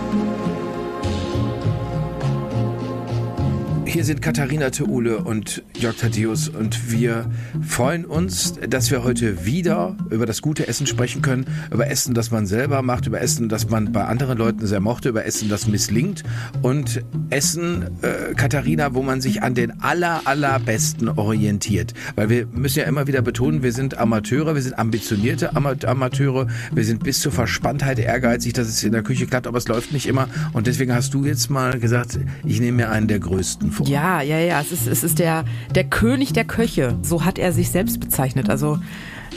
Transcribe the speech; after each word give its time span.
Hier 3.91 4.05
sind 4.05 4.21
Katharina 4.21 4.69
Theule 4.69 5.17
und 5.17 5.63
Jörg 5.77 5.97
Thaddeus 5.97 6.47
und 6.47 6.93
wir 6.93 7.29
freuen 7.61 8.05
uns, 8.05 8.53
dass 8.69 8.89
wir 8.89 9.03
heute 9.03 9.45
wieder 9.45 9.97
über 10.09 10.25
das 10.25 10.41
gute 10.41 10.65
Essen 10.65 10.87
sprechen 10.87 11.21
können, 11.21 11.45
über 11.71 11.87
Essen, 11.87 12.13
das 12.13 12.31
man 12.31 12.45
selber 12.45 12.83
macht, 12.83 13.07
über 13.07 13.19
Essen, 13.19 13.49
das 13.49 13.69
man 13.69 13.91
bei 13.91 14.05
anderen 14.05 14.37
Leuten 14.37 14.65
sehr 14.65 14.79
mochte, 14.79 15.09
über 15.09 15.25
Essen, 15.25 15.49
das 15.49 15.67
misslingt 15.67 16.23
und 16.61 17.03
Essen, 17.31 17.89
äh, 18.01 18.33
Katharina, 18.33 18.93
wo 18.95 19.01
man 19.01 19.19
sich 19.19 19.43
an 19.43 19.55
den 19.55 19.81
aller, 19.81 20.21
allerbesten 20.23 21.09
orientiert. 21.09 21.93
Weil 22.15 22.29
wir 22.29 22.45
müssen 22.45 22.79
ja 22.79 22.85
immer 22.85 23.07
wieder 23.07 23.21
betonen, 23.21 23.61
wir 23.61 23.73
sind 23.73 23.97
Amateure, 23.97 24.55
wir 24.55 24.61
sind 24.61 24.79
ambitionierte 24.79 25.53
Ama 25.53 25.75
Amateure, 25.85 26.47
wir 26.73 26.85
sind 26.85 27.03
bis 27.03 27.19
zur 27.19 27.33
Verspanntheit 27.33 27.99
ehrgeizig, 27.99 28.53
dass 28.53 28.69
es 28.69 28.81
in 28.85 28.93
der 28.93 29.03
Küche 29.03 29.27
klappt, 29.27 29.47
aber 29.47 29.57
es 29.57 29.67
läuft 29.67 29.91
nicht 29.91 30.05
immer 30.05 30.29
und 30.53 30.65
deswegen 30.67 30.95
hast 30.95 31.13
du 31.13 31.25
jetzt 31.25 31.49
mal 31.49 31.77
gesagt, 31.77 32.17
ich 32.45 32.61
nehme 32.61 32.77
mir 32.77 32.89
einen 32.89 33.09
der 33.09 33.19
größten 33.19 33.69
vor. 33.69 33.80
Ja, 33.85 34.21
ja, 34.21 34.39
ja. 34.39 34.61
Es 34.61 34.71
ist, 34.71 34.87
es 34.87 35.03
ist 35.03 35.19
der, 35.19 35.45
der 35.73 35.83
König 35.85 36.33
der 36.33 36.45
Köche. 36.45 36.97
So 37.01 37.25
hat 37.25 37.39
er 37.39 37.51
sich 37.51 37.69
selbst 37.69 37.99
bezeichnet. 37.99 38.49
Also, 38.49 38.79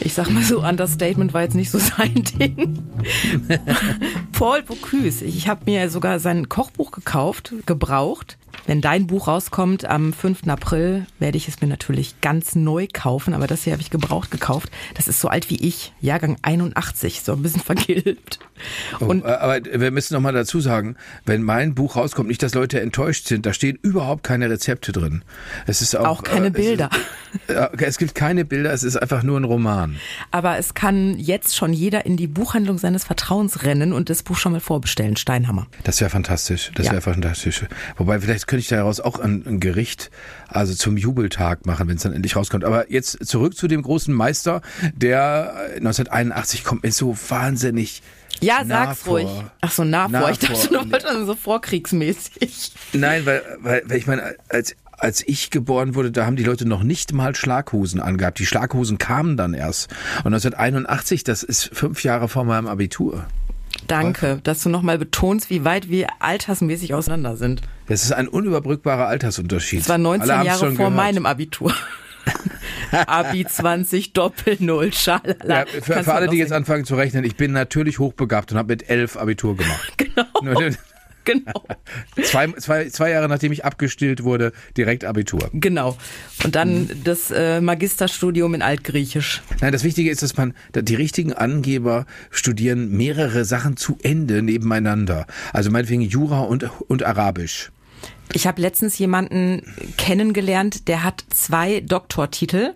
ich 0.01 0.15
sag 0.15 0.31
mal 0.31 0.43
so, 0.43 0.63
Understatement 0.63 1.35
war 1.35 1.43
jetzt 1.43 1.55
nicht 1.55 1.71
so 1.71 1.79
sein 1.97 2.15
Ding. 2.39 2.83
Paul 4.33 4.63
Bocuse. 4.63 5.25
Ich 5.25 5.49
habe 5.49 5.63
mir 5.67 5.91
sogar 5.91 6.19
sein 6.19 6.49
Kochbuch 6.49 6.91
gekauft, 6.91 7.55
gebraucht. 7.67 8.39
Wenn 8.67 8.81
dein 8.81 9.07
Buch 9.07 9.29
rauskommt 9.29 9.85
am 9.85 10.13
5. 10.13 10.49
April, 10.49 11.07
werde 11.19 11.37
ich 11.37 11.49
es 11.49 11.61
mir 11.61 11.67
natürlich 11.67 12.21
ganz 12.21 12.55
neu 12.55 12.87
kaufen. 12.93 13.35
Aber 13.35 13.47
das 13.47 13.65
hier 13.65 13.73
habe 13.73 13.83
ich 13.83 13.91
gebraucht 13.91 14.31
gekauft. 14.31 14.71
Das 14.95 15.09
ist 15.09 15.21
so 15.21 15.29
alt 15.29 15.51
wie 15.51 15.57
ich, 15.57 15.93
Jahrgang 16.01 16.37
81, 16.43 17.23
so 17.23 17.33
ein 17.33 17.43
bisschen 17.43 17.61
vergilbt. 17.65 18.39
Oh, 19.01 19.07
und 19.07 19.25
aber 19.25 19.59
wir 19.65 19.91
müssen 19.91 20.15
noch 20.15 20.21
mal 20.21 20.33
dazu 20.33 20.61
sagen, 20.61 20.97
wenn 21.27 21.43
mein 21.43 21.75
Buch 21.75 21.97
rauskommt, 21.97 22.29
nicht, 22.29 22.43
dass 22.43 22.55
Leute 22.55 22.81
enttäuscht 22.81 23.27
sind, 23.27 23.47
da 23.47 23.53
stehen 23.53 23.79
überhaupt 23.83 24.23
keine 24.23 24.49
Rezepte 24.49 24.93
drin. 24.93 25.23
Es 25.67 25.83
ist 25.83 25.97
auch, 25.97 26.07
auch 26.07 26.23
keine 26.23 26.47
äh, 26.47 26.51
Bilder. 26.51 26.91
Es, 27.47 27.55
ist, 27.55 27.83
es 27.83 27.99
gibt 27.99 28.15
keine 28.15 28.45
Bilder, 28.45 28.73
es 28.73 28.85
ist 28.85 28.97
einfach 28.97 29.23
nur 29.23 29.39
ein 29.39 29.45
Roman. 29.45 29.97
Aber 30.31 30.57
es 30.59 30.75
kann 30.75 31.19
jetzt 31.19 31.57
schon 31.57 31.73
jeder 31.73 32.07
in 32.07 32.17
die 32.17 32.27
Buchhandlung 32.27 32.79
seines 32.79 33.05
Vertrauens 33.05 33.65
rennen 33.65 33.93
und 33.93 34.09
das 34.09 34.23
Buch 34.23 34.37
schon 34.37 34.53
mal 34.53 34.61
vorbestellen, 34.61 35.17
Steinhammer. 35.17 35.67
Das 35.83 36.01
wäre 36.01 36.11
fantastisch, 36.11 36.71
das 36.75 36.87
ja. 36.87 36.93
wäre 36.93 37.03
fantastisch. 37.03 37.65
Wobei 37.97 38.21
vielleicht 38.21 38.47
könnte 38.55 38.63
ich 38.63 38.69
daraus 38.69 39.01
auch 39.01 39.19
ein, 39.19 39.43
ein 39.49 39.59
Gericht, 39.59 40.13
also 40.47 40.75
zum 40.75 40.97
Jubeltag 40.97 41.67
machen, 41.67 41.89
wenn 41.89 41.97
es 41.97 42.05
dann 42.05 42.13
endlich 42.13 42.37
rauskommt. 42.37 42.65
Aber 42.65 42.89
jetzt 42.89 43.27
zurück 43.27 43.57
zu 43.57 43.67
dem 43.67 43.83
großen 43.83 44.15
Meister, 44.15 44.63
der 44.95 45.55
1981 45.75 46.63
kommt 46.63 46.85
mir 46.85 46.93
so 46.93 47.17
wahnsinnig 47.31 48.01
ja, 48.41 48.65
sag's 48.65 49.01
vor. 49.01 49.19
ruhig. 49.19 49.29
Ach 49.61 49.73
so, 49.73 49.83
nah, 49.83 50.07
Nah 50.07 50.21
vor. 50.21 50.31
Ich 50.31 50.39
dachte, 50.39 50.69
du 50.69 50.89
wolltest 50.89 51.27
so 51.27 51.35
vorkriegsmäßig. 51.35 52.73
Nein, 52.93 53.27
weil, 53.27 53.43
weil, 53.59 53.83
weil 53.87 53.99
ich 53.99 54.07
meine, 54.07 54.37
als 54.49 54.77
als 54.97 55.27
ich 55.27 55.51
geboren 55.51 55.97
wurde, 55.97 56.13
da 56.13 56.25
haben 56.25 56.37
die 56.37 56.45
Leute 56.45 56.65
noch 56.65 56.85
nicht 56.85 57.13
mal 57.13 57.35
Schlaghosen 57.35 57.99
angehabt. 57.99 58.39
Die 58.39 58.47
Schlaghosen 58.47 58.99
kamen 58.99 59.37
dann 59.37 59.53
erst. 59.53 59.91
Und 60.19 60.33
1981, 60.33 61.25
das 61.25 61.43
ist 61.43 61.71
fünf 61.73 62.05
Jahre 62.05 62.29
vor 62.29 62.45
meinem 62.45 62.69
Abitur. 62.69 63.27
Danke, 63.87 64.41
dass 64.43 64.63
du 64.63 64.69
nochmal 64.69 64.99
betonst, 64.99 65.51
wie 65.51 65.65
weit 65.65 65.89
wir 65.89 66.07
altersmäßig 66.21 66.95
auseinander 66.95 67.37
sind. 67.37 67.63
Das 67.87 68.03
ist 68.05 68.13
ein 68.13 68.29
unüberbrückbarer 68.29 69.07
Altersunterschied. 69.07 69.81
Es 69.81 69.89
war 69.89 69.99
19 69.99 70.23
Alle 70.23 70.39
haben's 70.39 70.47
Jahre 70.47 70.67
vor 70.67 70.77
gehört. 70.77 70.95
meinem 70.95 71.27
Abitur. 71.27 71.73
Abi 73.07 73.45
20, 73.45 74.13
Doppel 74.13 74.57
Null, 74.61 74.93
schalala. 74.93 75.35
Ja, 75.47 75.65
für, 75.67 76.03
für 76.05 76.15
alle, 76.15 76.29
die 76.29 76.39
jetzt 76.39 76.53
anfangen 76.53 76.85
zu 76.85 76.95
rechnen, 76.95 77.25
ich 77.25 77.37
bin 77.37 77.53
natürlich 77.53 77.99
hochbegabt 77.99 78.53
und 78.53 78.59
habe 78.59 78.69
mit 78.69 78.89
elf 78.89 79.17
Abitur 79.17 79.57
gemacht. 79.57 79.93
Genau, 80.15 80.55
genau, 81.43 81.65
zwei, 82.23 82.49
zwei, 82.53 82.89
zwei 82.89 83.11
Jahre 83.11 83.29
nachdem 83.29 83.53
ich 83.53 83.65
abgestillt 83.65 84.25
wurde, 84.25 84.53
direkt 84.77 85.05
Abitur. 85.05 85.51
genau. 85.53 85.97
Und 86.43 86.55
dann 86.55 86.91
das 87.05 87.31
äh, 87.31 87.61
Magisterstudium 87.61 88.55
in 88.55 88.63
Altgriechisch. 88.63 89.43
Nein, 89.61 89.73
das 89.73 89.85
Wichtige 89.85 90.11
ist, 90.11 90.23
dass 90.23 90.37
man, 90.37 90.55
die 90.75 90.95
richtigen 90.95 91.33
Angeber 91.33 92.07
studieren 92.31 92.91
mehrere 92.91 93.45
Sachen 93.45 93.77
zu 93.77 93.99
Ende 94.03 94.43
nebeneinander. 94.43 95.27
Also 95.53 95.71
meinetwegen 95.71 96.03
Jura 96.03 96.41
und, 96.41 96.69
und 96.89 97.03
Arabisch. 97.05 97.71
Ich 98.33 98.47
habe 98.47 98.61
letztens 98.61 98.99
jemanden 98.99 99.63
kennengelernt, 99.97 100.89
der 100.89 101.05
hat 101.05 101.25
zwei 101.31 101.81
Doktortitel. 101.81 102.75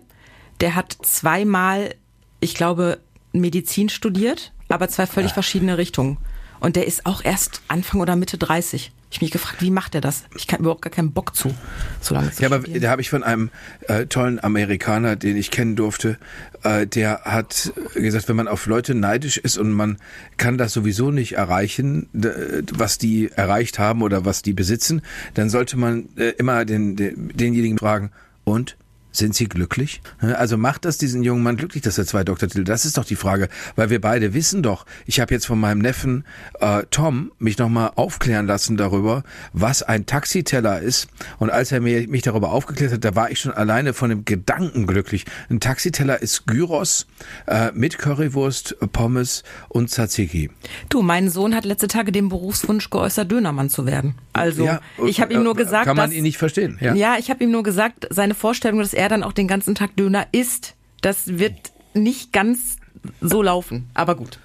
Der 0.61 0.75
hat 0.75 0.97
zweimal, 1.01 1.95
ich 2.39 2.53
glaube, 2.53 2.99
Medizin 3.33 3.89
studiert, 3.89 4.51
aber 4.67 4.89
zwei 4.89 5.05
völlig 5.05 5.33
verschiedene 5.33 5.77
Richtungen. 5.77 6.17
Und 6.59 6.75
der 6.75 6.87
ist 6.87 7.05
auch 7.05 7.23
erst 7.23 7.61
Anfang 7.67 8.01
oder 8.01 8.15
Mitte 8.15 8.37
30. 8.37 8.91
Ich 9.11 9.21
mich 9.21 9.31
gefragt, 9.31 9.61
wie 9.61 9.71
macht 9.71 9.95
er 9.95 10.01
das? 10.01 10.25
Ich 10.37 10.45
kann 10.45 10.59
überhaupt 10.59 10.83
gar 10.83 10.91
keinen 10.91 11.13
Bock 11.13 11.35
zu, 11.35 11.51
so 11.99 12.13
lange 12.13 12.31
zu 12.31 12.43
Ja, 12.43 12.47
aber 12.47 12.57
studieren. 12.59 12.81
da 12.83 12.91
habe 12.91 13.01
ich 13.01 13.09
von 13.09 13.23
einem 13.23 13.49
äh, 13.87 14.05
tollen 14.05 14.43
Amerikaner, 14.43 15.15
den 15.15 15.35
ich 15.35 15.49
kennen 15.49 15.75
durfte, 15.75 16.17
äh, 16.61 16.85
der 16.85 17.21
hat 17.23 17.73
gesagt, 17.95 18.29
wenn 18.29 18.35
man 18.35 18.47
auf 18.47 18.67
Leute 18.67 18.93
neidisch 18.93 19.37
ist 19.37 19.57
und 19.57 19.71
man 19.71 19.97
kann 20.37 20.59
das 20.59 20.73
sowieso 20.73 21.09
nicht 21.09 21.33
erreichen, 21.33 22.07
was 22.13 22.99
die 22.99 23.31
erreicht 23.35 23.79
haben 23.79 24.03
oder 24.03 24.25
was 24.25 24.43
die 24.43 24.53
besitzen, 24.53 25.01
dann 25.33 25.49
sollte 25.49 25.75
man 25.75 26.09
äh, 26.15 26.29
immer 26.37 26.63
den, 26.65 26.95
den, 26.95 27.31
denjenigen 27.35 27.79
fragen, 27.79 28.11
und? 28.43 28.77
Sind 29.11 29.33
Sie 29.33 29.45
glücklich? 29.45 30.01
Also 30.19 30.55
macht 30.57 30.85
das 30.85 30.97
diesen 30.99 31.23
jungen 31.23 31.41
Mann 31.41 31.57
glücklich, 31.57 31.81
dass 31.81 31.97
er 31.97 32.05
zwei 32.05 32.23
Doktortitel? 32.23 32.63
Das 32.63 32.85
ist 32.85 32.97
doch 32.97 33.05
die 33.05 33.15
Frage, 33.15 33.49
weil 33.75 33.89
wir 33.89 33.99
beide 33.99 34.35
wissen 34.35 34.61
doch. 34.61 34.85
Ich 35.07 35.19
habe 35.19 35.33
jetzt 35.33 35.47
von 35.47 35.59
meinem 35.59 35.79
Neffen 35.79 36.25
äh, 36.59 36.83
Tom 36.91 37.31
mich 37.39 37.57
nochmal 37.57 37.91
aufklären 37.95 38.45
lassen 38.45 38.77
darüber, 38.77 39.23
was 39.51 39.81
ein 39.81 40.05
Taxiteller 40.05 40.79
ist. 40.79 41.07
Und 41.39 41.49
als 41.49 41.71
er 41.71 41.81
mir, 41.81 42.07
mich 42.07 42.21
darüber 42.21 42.51
aufgeklärt 42.51 42.93
hat, 42.93 43.03
da 43.03 43.15
war 43.15 43.31
ich 43.31 43.39
schon 43.39 43.51
alleine 43.51 43.93
von 43.93 44.11
dem 44.11 44.25
Gedanken 44.25 44.85
glücklich. 44.85 45.25
Ein 45.49 45.59
Taxiteller 45.59 46.21
ist 46.21 46.45
Gyros 46.45 47.07
äh, 47.47 47.71
mit 47.73 47.97
Currywurst, 47.97 48.75
Pommes 48.91 49.43
und 49.69 49.89
Tzatziki. 49.89 50.51
Du, 50.89 51.01
mein 51.01 51.29
Sohn 51.29 51.55
hat 51.55 51.65
letzte 51.65 51.87
Tage 51.87 52.11
den 52.11 52.29
Berufswunsch 52.29 52.91
geäußert, 52.91 53.31
Dönermann 53.31 53.69
zu 53.69 53.87
werden. 53.87 54.15
Also, 54.33 54.63
Ja, 54.63 54.81
ich 55.05 55.19
habe 55.19 55.33
ihm 55.33 55.43
nur 55.43 55.55
äh, 55.55 55.63
gesagt, 55.63 55.85
kann 55.85 55.97
man 55.97 56.09
dass, 56.09 56.17
ihn 56.17 56.23
nicht 56.23 56.37
verstehen. 56.37 56.77
Ja. 56.79 56.93
Ja, 56.93 57.15
ich 57.17 57.29
habe 57.29 57.43
ihm 57.43 57.51
nur 57.51 57.63
gesagt, 57.63 58.07
seine 58.11 58.35
Vorstellung, 58.35 58.79
dass 58.79 58.93
er 58.99 59.09
dann 59.09 59.23
auch 59.23 59.33
den 59.33 59.47
ganzen 59.47 59.75
Tag 59.75 59.95
Döner 59.95 60.27
isst, 60.33 60.75
das 61.01 61.39
wird 61.39 61.71
nicht 61.93 62.33
ganz 62.33 62.77
so 63.21 63.41
laufen. 63.41 63.89
Aber 63.93 64.15
gut. 64.15 64.39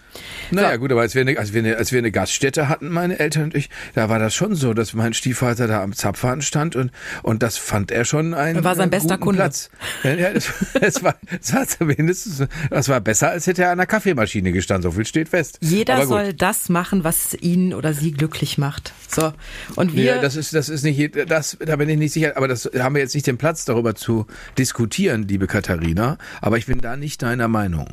Naja, 0.50 0.76
gut, 0.76 0.92
aber 0.92 1.00
als 1.00 1.14
wir, 1.14 1.22
eine, 1.22 1.38
als, 1.38 1.52
wir 1.52 1.60
eine, 1.60 1.76
als 1.76 1.92
wir 1.92 1.98
eine 1.98 2.10
Gaststätte 2.10 2.68
hatten, 2.68 2.88
meine 2.88 3.18
Eltern 3.18 3.44
und 3.44 3.54
ich, 3.54 3.70
da 3.94 4.08
war 4.08 4.18
das 4.18 4.34
schon 4.34 4.54
so, 4.54 4.74
dass 4.74 4.94
mein 4.94 5.14
Stiefvater 5.14 5.66
da 5.66 5.82
am 5.82 5.92
Zapfhahn 5.92 6.42
stand 6.42 6.76
und, 6.76 6.90
und 7.22 7.42
das 7.42 7.56
fand 7.56 7.90
er 7.90 8.04
schon 8.04 8.34
ein 8.34 8.62
War 8.64 8.74
sein 8.76 8.90
bester 8.90 9.18
Kunde. 9.18 9.38
Platz. 9.38 9.70
Ja, 10.02 10.32
das, 10.32 10.52
das, 10.80 11.02
war, 11.02 11.16
das 11.30 11.54
war 11.54 11.66
zumindest, 11.66 12.44
das 12.70 12.88
war 12.88 13.00
besser, 13.00 13.30
als 13.30 13.46
hätte 13.46 13.62
er 13.64 13.70
an 13.70 13.78
der 13.78 13.86
Kaffeemaschine 13.86 14.52
gestanden, 14.52 14.90
so 14.90 14.96
viel 14.96 15.06
steht 15.06 15.28
fest. 15.28 15.58
Jeder 15.60 16.06
soll 16.06 16.32
das 16.34 16.68
machen, 16.68 17.04
was 17.04 17.34
ihn 17.40 17.74
oder 17.74 17.92
sie 17.94 18.12
glücklich 18.12 18.58
macht. 18.58 18.92
So. 19.08 19.32
Und 19.76 19.94
wir, 19.94 20.04
Ja, 20.04 20.20
das 20.20 20.36
ist, 20.36 20.54
das 20.54 20.68
ist 20.68 20.82
nicht, 20.84 21.16
das, 21.28 21.56
da 21.64 21.76
bin 21.76 21.88
ich 21.88 21.98
nicht 21.98 22.12
sicher, 22.12 22.36
aber 22.36 22.48
das 22.48 22.70
haben 22.78 22.94
wir 22.94 23.02
jetzt 23.02 23.14
nicht 23.14 23.26
den 23.26 23.38
Platz, 23.38 23.64
darüber 23.64 23.94
zu 23.94 24.26
diskutieren, 24.58 25.26
liebe 25.28 25.46
Katharina, 25.46 26.18
aber 26.40 26.58
ich 26.58 26.66
bin 26.66 26.78
da 26.80 26.96
nicht 26.96 27.22
deiner 27.22 27.48
Meinung. 27.48 27.86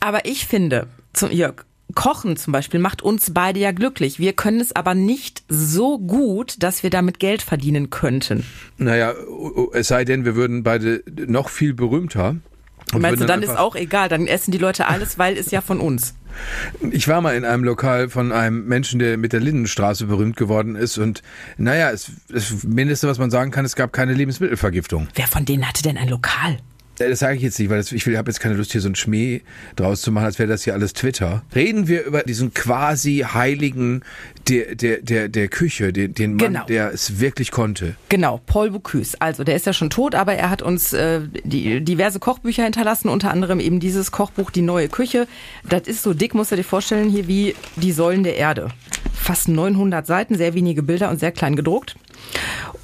aber 0.00 0.26
ich 0.26 0.46
finde, 0.46 0.86
zum, 1.14 1.30
Jörg, 1.30 1.64
Kochen 1.94 2.36
zum 2.36 2.52
Beispiel 2.52 2.80
macht 2.80 3.02
uns 3.02 3.32
beide 3.32 3.60
ja 3.60 3.72
glücklich. 3.72 4.18
Wir 4.18 4.32
können 4.32 4.60
es 4.60 4.74
aber 4.74 4.94
nicht 4.94 5.44
so 5.48 5.98
gut, 5.98 6.62
dass 6.62 6.82
wir 6.82 6.90
damit 6.90 7.18
Geld 7.20 7.42
verdienen 7.42 7.90
könnten. 7.90 8.44
Naja, 8.78 9.14
es 9.72 9.88
sei 9.88 10.04
denn, 10.04 10.24
wir 10.24 10.34
würden 10.34 10.62
beide 10.62 11.02
noch 11.26 11.48
viel 11.48 11.74
berühmter. 11.74 12.36
und 12.92 13.02
Meinst 13.02 13.16
du, 13.16 13.20
würden 13.20 13.28
dann 13.28 13.42
ist 13.42 13.56
auch 13.56 13.76
egal, 13.76 14.08
dann 14.08 14.26
essen 14.26 14.50
die 14.50 14.58
Leute 14.58 14.86
alles, 14.88 15.18
weil 15.18 15.36
es 15.36 15.50
ja 15.50 15.60
von 15.60 15.80
uns. 15.80 16.14
Ich 16.90 17.06
war 17.06 17.20
mal 17.20 17.36
in 17.36 17.44
einem 17.44 17.62
Lokal 17.62 18.08
von 18.08 18.32
einem 18.32 18.66
Menschen, 18.66 18.98
der 18.98 19.16
mit 19.16 19.32
der 19.32 19.38
Lindenstraße 19.38 20.06
berühmt 20.06 20.36
geworden 20.36 20.74
ist 20.74 20.98
und 20.98 21.22
naja, 21.58 21.92
das 21.92 22.64
Mindeste, 22.64 23.06
was 23.06 23.18
man 23.18 23.30
sagen 23.30 23.52
kann, 23.52 23.64
es 23.64 23.76
gab 23.76 23.92
keine 23.92 24.14
Lebensmittelvergiftung. 24.14 25.06
Wer 25.14 25.28
von 25.28 25.44
denen 25.44 25.68
hatte 25.68 25.84
denn 25.84 25.96
ein 25.96 26.08
Lokal? 26.08 26.58
Äh, 26.98 27.10
Das 27.10 27.18
sage 27.20 27.36
ich 27.36 27.42
jetzt 27.42 27.58
nicht, 27.58 27.70
weil 27.70 27.78
das, 27.78 27.92
ich 27.92 28.06
habe 28.06 28.30
jetzt 28.30 28.40
keine 28.40 28.54
Lust, 28.54 28.72
hier 28.72 28.80
so 28.80 28.88
einen 28.88 28.94
Schmäh 28.94 29.42
draus 29.76 30.02
zu 30.02 30.12
machen, 30.12 30.24
als 30.24 30.38
wäre 30.38 30.48
das 30.48 30.64
hier 30.64 30.74
alles 30.74 30.92
Twitter. 30.92 31.42
Reden 31.54 31.88
wir 31.88 32.04
über 32.04 32.22
diesen 32.22 32.52
quasi 32.54 33.24
Heiligen 33.32 34.02
der, 34.48 34.74
der, 34.74 34.98
der, 34.98 35.28
der 35.28 35.48
Küche, 35.48 35.92
den, 35.92 36.14
den 36.14 36.36
Mann, 36.36 36.52
Genau. 36.54 36.64
der 36.66 36.92
es 36.92 37.20
wirklich 37.20 37.50
konnte. 37.50 37.96
Genau, 38.08 38.40
Paul 38.46 38.70
Bocuse. 38.70 39.16
Also 39.20 39.44
der 39.44 39.56
ist 39.56 39.66
ja 39.66 39.72
schon 39.72 39.90
tot, 39.90 40.14
aber 40.14 40.34
er 40.34 40.50
hat 40.50 40.62
uns 40.62 40.92
äh, 40.92 41.20
die, 41.44 41.80
diverse 41.80 42.18
Kochbücher 42.18 42.64
hinterlassen, 42.64 43.08
unter 43.08 43.30
anderem 43.30 43.60
eben 43.60 43.80
dieses 43.80 44.10
Kochbuch 44.12 44.50
Die 44.50 44.62
neue 44.62 44.88
Küche. 44.88 45.26
Das 45.68 45.82
ist 45.88 46.02
so 46.02 46.14
dick, 46.14 46.34
musst 46.34 46.52
du 46.52 46.56
dir 46.56 46.64
vorstellen, 46.64 47.08
hier 47.10 47.26
wie 47.28 47.54
die 47.76 47.92
Säulen 47.92 48.22
der 48.22 48.36
Erde. 48.36 48.68
Fast 49.12 49.48
900 49.48 50.06
Seiten, 50.06 50.36
sehr 50.36 50.54
wenige 50.54 50.82
Bilder 50.82 51.08
und 51.10 51.18
sehr 51.18 51.32
klein 51.32 51.56
gedruckt. 51.56 51.96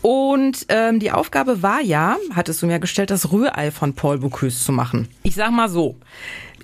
Und 0.02 0.66
ähm, 0.68 0.98
die 0.98 1.12
Aufgabe 1.12 1.62
war 1.62 1.80
ja, 1.80 2.16
hattest 2.34 2.62
du 2.62 2.66
mir 2.66 2.78
gestellt, 2.78 3.10
das 3.10 3.32
Rührei 3.32 3.70
von 3.70 3.94
Paul 3.94 4.18
Bocuse 4.18 4.64
zu 4.64 4.72
machen. 4.72 5.08
Ich 5.22 5.34
sag 5.34 5.50
mal 5.50 5.68
so, 5.68 5.96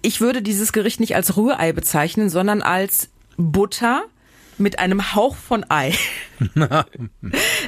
ich 0.02 0.20
würde 0.20 0.42
dieses 0.42 0.72
Gericht 0.72 1.00
nicht 1.00 1.16
als 1.16 1.36
Rührei 1.36 1.72
bezeichnen, 1.72 2.30
sondern 2.30 2.62
als 2.62 3.10
Butter 3.36 4.04
mit 4.58 4.78
einem 4.78 5.14
Hauch 5.14 5.36
von 5.36 5.66
Ei. 5.68 5.94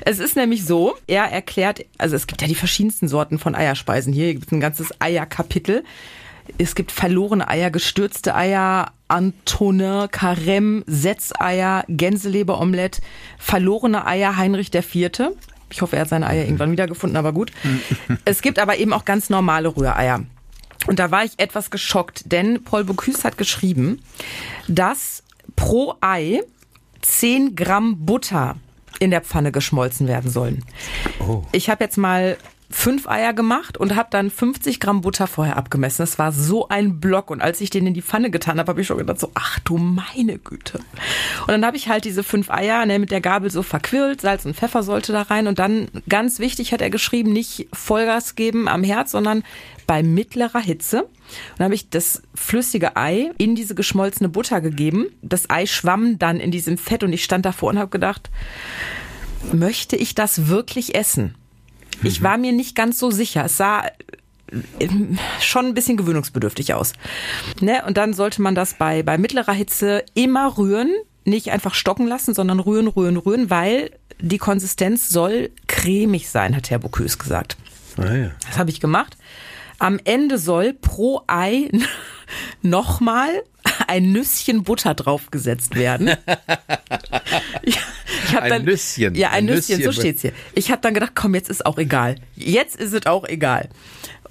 es 0.05 0.19
ist 0.19 0.37
nämlich 0.37 0.65
so, 0.65 0.97
er 1.07 1.25
erklärt, 1.25 1.85
also 1.99 2.17
es 2.17 2.27
gibt 2.27 2.41
ja 2.41 2.49
die 2.49 2.55
verschiedensten 2.55 3.09
Sorten 3.09 3.39
von 3.39 3.55
Eierspeisen. 3.55 4.13
Hier 4.13 4.33
gibt 4.33 4.47
es 4.47 4.53
ein 4.53 4.61
ganzes 4.61 4.99
Eierkapitel. 5.01 5.85
Es 6.57 6.75
gibt 6.75 6.93
verlorene 6.93 7.47
Eier, 7.47 7.71
gestürzte 7.71 8.35
Eier, 8.35 8.93
Antonin, 9.09 10.09
Carême, 10.09 10.83
Setzeier, 10.87 11.85
Gänseleberomelett, 11.89 13.03
verlorene 13.39 14.07
Eier, 14.07 14.39
Heinrich 14.39 14.71
der 14.71 14.83
Vierte. 14.83 15.37
Ich 15.71 15.83
hoffe, 15.83 15.97
er 15.97 16.03
hat 16.03 16.09
seine 16.09 16.27
Eier 16.27 16.45
irgendwann 16.45 16.73
wiedergefunden, 16.73 17.17
aber 17.17 17.33
gut. 17.33 17.53
es 18.25 18.43
gibt 18.43 18.59
aber 18.59 18.79
eben 18.79 18.93
auch 18.93 19.05
ganz 19.05 19.31
normale 19.31 19.77
Rühreier. 19.77 20.25
Und 20.87 20.99
da 20.99 21.11
war 21.11 21.25
ich 21.25 21.33
etwas 21.39 21.71
geschockt, 21.71 22.31
denn 22.33 22.65
Paul 22.65 22.85
Bocuse 22.85 23.25
hat 23.25 23.37
geschrieben, 23.37 24.01
dass 24.69 25.23
pro 25.57 25.95
Ei 26.01 26.43
10 27.03 27.57
Gramm 27.57 28.07
Butter 28.07 28.57
in 29.01 29.11
der 29.11 29.21
Pfanne 29.21 29.53
geschmolzen 29.53 30.09
werden 30.09 30.31
sollen. 30.31 30.65
Oh. 31.21 31.43
Ich 31.53 31.71
habe 31.71 31.85
jetzt 31.85 31.99
mal 31.99 32.37
fünf 32.71 33.09
Eier 33.09 33.33
gemacht 33.33 33.79
und 33.79 33.97
habe 33.97 34.09
dann 34.11 34.31
50 34.31 34.79
Gramm 34.79 35.01
Butter 35.01 35.27
vorher 35.27 35.57
abgemessen. 35.57 36.03
Das 36.03 36.19
war 36.19 36.33
so 36.33 36.69
ein 36.69 37.01
Block. 37.01 37.31
Und 37.31 37.41
als 37.41 37.61
ich 37.61 37.71
den 37.71 37.87
in 37.87 37.95
die 37.95 38.03
Pfanne 38.03 38.31
getan 38.31 38.59
habe, 38.59 38.71
habe 38.71 38.81
ich 38.81 38.87
schon 38.87 38.99
gedacht, 38.99 39.19
so, 39.19 39.31
ach 39.35 39.59
du 39.61 39.79
meine 39.79 40.39
Güte. 40.39 40.79
Und 41.43 41.49
dann 41.49 41.65
habe 41.65 41.79
ich 41.79 41.89
halt 41.89 42.05
diese 42.05 42.23
fünf 42.23 42.51
Eier 42.51 42.85
ne, 42.85 42.99
mit 42.99 43.11
der 43.11 43.23
Gabel 43.23 43.51
so 43.51 43.63
verquirlt. 43.63 44.21
Salz 44.21 44.45
und 44.45 44.55
Pfeffer 44.55 44.83
sollte 44.83 45.13
da 45.13 45.23
rein. 45.23 45.47
Und 45.47 45.59
dann, 45.59 45.89
ganz 46.09 46.41
wichtig, 46.41 46.73
hat 46.73 46.83
er 46.83 46.91
geschrieben, 46.91 47.33
nicht 47.33 47.69
Vollgas 47.73 48.35
geben 48.35 48.69
am 48.69 48.85
Herz, 48.85 49.13
sondern 49.13 49.45
bei 49.87 50.03
mittlerer 50.03 50.61
Hitze. 50.61 51.05
Und 51.05 51.11
dann 51.59 51.65
habe 51.67 51.75
ich 51.75 51.89
das 51.89 52.23
flüssige 52.35 52.97
Ei 52.97 53.31
in 53.39 53.55
diese 53.55 53.75
geschmolzene 53.75 54.29
Butter 54.29 54.61
gegeben. 54.61 55.07
Das 55.23 55.49
Ei 55.49 55.65
schwamm 55.65 56.19
dann 56.19 56.39
in 56.39 56.51
diesem 56.51 56.77
Fett 56.77 57.03
und 57.03 57.15
ich 57.15 57.25
stand 57.25 57.47
davor 57.47 57.71
und 57.71 57.79
habe 57.79 57.91
gedacht, 57.91 58.31
möchte 59.53 59.97
ich 59.97 60.15
das 60.15 60.49
wirklich 60.49 60.95
essen? 60.95 61.35
Ich 62.03 62.23
war 62.23 62.39
mir 62.39 62.53
nicht 62.53 62.75
ganz 62.75 62.99
so 62.99 63.11
sicher. 63.11 63.45
Es 63.45 63.57
sah 63.57 63.85
äh, 64.79 64.89
schon 65.41 65.67
ein 65.67 65.75
bisschen 65.75 65.97
gewöhnungsbedürftig 65.97 66.75
aus. 66.75 66.93
Ne? 67.61 67.83
Und 67.87 67.97
dann 67.97 68.15
sollte 68.15 68.43
man 68.43 68.55
das 68.55 68.75
bei, 68.75 69.03
bei 69.03 69.19
mittlerer 69.19 69.53
Hitze 69.53 70.05
immer 70.15 70.57
rühren, 70.57 70.93
nicht 71.25 71.51
einfach 71.51 71.75
stocken 71.75 72.07
lassen, 72.07 72.35
sondern 72.35 72.61
rühren, 72.61 72.89
rühren, 72.89 73.17
rühren, 73.17 73.51
weil 73.51 73.91
die 74.21 74.39
Konsistenz 74.39 75.09
soll 75.09 75.51
cremig 75.67 76.29
sein, 76.29 76.57
hat 76.57 76.71
Herr 76.71 76.79
Bocuse 76.79 77.19
gesagt. 77.19 77.57
Ah, 77.97 78.15
ja. 78.15 78.31
Das 78.47 78.59
habe 78.59 78.71
ich 78.71 78.81
gemacht. 78.81 79.17
Am 79.79 80.01
Ende 80.05 80.39
soll 80.39 80.73
pro 80.73 81.23
Ei 81.27 81.71
nochmal 82.63 83.43
ein 83.87 84.13
Nüsschen 84.13 84.65
Butter 84.65 84.95
draufgesetzt 84.95 85.77
werden. 85.77 86.11
ich, 88.29 88.35
ich 88.35 88.41
ein 88.41 88.51
dann, 88.51 88.65
Nüsschen. 88.65 89.15
Ja, 89.15 89.29
ein, 89.29 89.35
ein 89.35 89.45
Nüsschen, 89.47 89.79
Nüsschen, 89.79 89.93
so 89.93 90.01
steht's 90.01 90.23
hier. 90.23 90.33
Ich 90.55 90.71
habe 90.71 90.81
dann 90.81 90.95
gedacht, 90.95 91.13
komm, 91.15 91.35
jetzt 91.35 91.49
ist 91.49 91.67
auch 91.67 91.79
egal. 91.79 92.17
Jetzt 92.37 92.77
ist 92.77 92.93
es 92.93 93.07
auch 93.07 93.25
egal. 93.25 93.69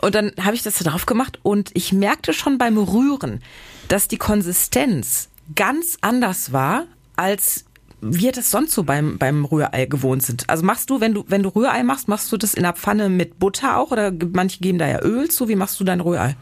Und 0.02 0.16
dann 0.16 0.32
habe 0.42 0.56
ich 0.56 0.64
das 0.64 0.78
da 0.78 0.90
drauf 0.90 1.06
gemacht 1.06 1.40
und 1.44 1.72
ich 1.74 1.92
merkte 1.92 2.34
schon 2.34 2.58
beim 2.58 2.78
Rühren, 2.78 3.42
dass 3.88 4.08
die 4.08 4.18
Konsistenz 4.18 5.30
ganz 5.56 5.98
anders 6.02 6.52
war 6.52 6.86
als 7.16 7.66
wir 8.02 8.32
das 8.32 8.52
sonst 8.52 8.74
so 8.74 8.84
beim, 8.84 9.18
beim 9.18 9.46
Rührei 9.46 9.86
gewohnt 9.86 10.24
sind. 10.24 10.50
Also 10.50 10.64
machst 10.64 10.90
du, 10.90 11.02
wenn 11.02 11.14
du, 11.14 11.26
wenn 11.28 11.44
du 11.44 11.50
Rührei 11.50 11.84
machst, 11.84 12.08
machst 12.08 12.32
du 12.32 12.38
das 12.38 12.54
in 12.54 12.64
der 12.64 12.74
Pfanne 12.74 13.10
mit 13.10 13.40
Butter 13.40 13.78
auch 13.78 13.92
oder 13.92 14.12
manche 14.34 14.60
geben 14.60 14.78
da 14.78 14.88
ja 14.88 15.02
Öl 15.02 15.30
zu? 15.30 15.48
Wie 15.48 15.56
machst 15.56 15.80
du 15.80 15.84
dein 15.84 16.00
Rührei? 16.00 16.36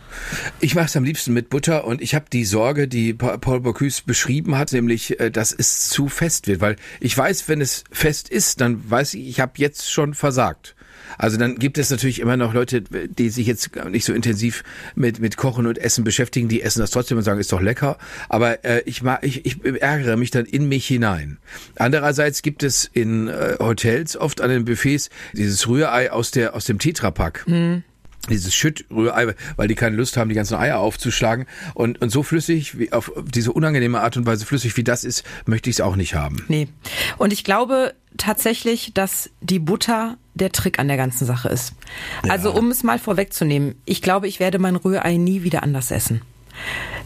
Ich 0.60 0.76
mache 0.76 0.86
es 0.86 0.96
am 0.96 1.04
liebsten 1.04 1.34
mit 1.34 1.50
Butter 1.50 1.86
und 1.86 2.02
ich 2.02 2.14
habe 2.14 2.26
die 2.32 2.46
Sorge, 2.46 2.88
die 2.88 3.14
Paul 3.14 3.62
Bocuse 3.62 4.04
beschrieben 4.06 4.58
hat, 4.58 4.74
nämlich, 4.74 5.20
äh, 5.20 5.32
dass 5.32 5.54
es 5.54 5.90
zu 5.90 6.10
fest 6.10 6.48
wird, 6.48 6.62
weil 6.62 6.76
ich 7.00 7.18
weiß, 7.18 7.48
wenn 7.48 7.62
es 7.62 7.84
fest 7.90 8.30
ist, 8.30 8.60
dann 8.62 8.90
weiß 8.90 9.14
ich, 9.14 9.28
ich 9.28 9.40
habe 9.40 9.54
jetzt 9.56 9.92
schon 9.92 10.14
versagt. 10.14 10.76
Also 11.18 11.38
dann 11.38 11.56
gibt 11.56 11.78
es 11.78 11.90
natürlich 11.90 12.20
immer 12.20 12.38
noch 12.38 12.54
Leute, 12.54 12.82
die 12.82 13.30
sich 13.30 13.48
jetzt 13.48 13.72
nicht 13.90 14.06
so 14.06 14.14
intensiv 14.14 14.64
mit, 14.96 15.20
mit 15.20 15.38
Kochen 15.38 15.68
und 15.68 15.78
Essen 15.78 16.04
beschäftigen, 16.04 16.48
die 16.48 16.62
essen 16.62 16.80
das 16.80 16.92
trotzdem 16.92 17.18
und 17.18 17.24
sagen, 17.24 17.40
ist 17.40 17.52
doch 17.52 17.62
lecker. 17.62 17.98
Aber 18.30 18.64
äh, 18.66 18.82
ich, 18.86 19.02
mag, 19.02 19.24
ich, 19.24 19.46
ich 19.46 19.64
ärgere 19.64 20.18
mich 20.18 20.32
dann 20.32 20.46
in 20.46 20.68
mich 20.68 20.88
hinein. 20.88 21.38
Andererseits 21.76 22.42
gibt 22.42 22.64
es 22.64 22.90
in 22.92 23.28
äh, 23.28 23.56
Hotels 23.60 24.18
oft 24.18 24.42
an 24.42 24.50
den 24.50 24.66
Buffets 24.66 25.10
dieses 25.34 25.68
Rührei 25.68 26.12
aus, 26.12 26.32
der, 26.32 26.56
aus 26.56 26.66
dem 26.66 26.80
Tetrapack. 26.80 27.46
Mhm 27.48 27.84
dieses 28.30 28.56
Schüttrührei, 28.56 29.36
weil 29.56 29.68
die 29.68 29.76
keine 29.76 29.96
Lust 29.96 30.18
haben, 30.18 30.30
die 30.30 30.36
ganzen 30.36 30.56
Eier 30.56 30.80
aufzuschlagen. 30.80 31.46
Und, 31.74 32.02
und 32.02 32.10
so 32.10 32.24
flüssig, 32.24 32.78
wie 32.80 32.92
auf 32.92 33.12
diese 33.26 33.52
unangenehme 33.52 34.02
Art 34.02 34.18
und 34.18 34.26
Weise 34.26 34.46
flüssig 34.46 34.76
wie 34.78 34.84
das 34.84 35.04
ist, 35.04 35.24
möchte 35.46 35.70
ich 35.70 35.78
es 35.78 35.82
auch 35.82 35.96
nicht 35.96 36.16
haben. 36.16 36.44
Nee. 36.48 36.68
Und 37.18 37.34
ich 37.34 37.44
glaube 37.44 37.94
tatsächlich, 38.18 38.94
dass 38.94 39.30
die 39.42 39.60
Butter 39.60 40.18
der 40.34 40.52
Trick 40.52 40.80
an 40.80 40.88
der 40.88 40.98
ganzen 40.98 41.26
Sache 41.26 41.50
ist. 41.50 41.74
Ja. 42.24 42.32
Also 42.32 42.54
um 42.54 42.70
es 42.72 42.84
mal 42.84 43.00
vorwegzunehmen, 43.00 43.76
ich 43.86 44.02
glaube, 44.02 44.28
ich 44.28 44.40
werde 44.40 44.60
mein 44.60 44.76
Rührei 44.76 45.18
nie 45.18 45.44
wieder 45.44 45.64
anders 45.64 45.92
essen. 45.92 46.22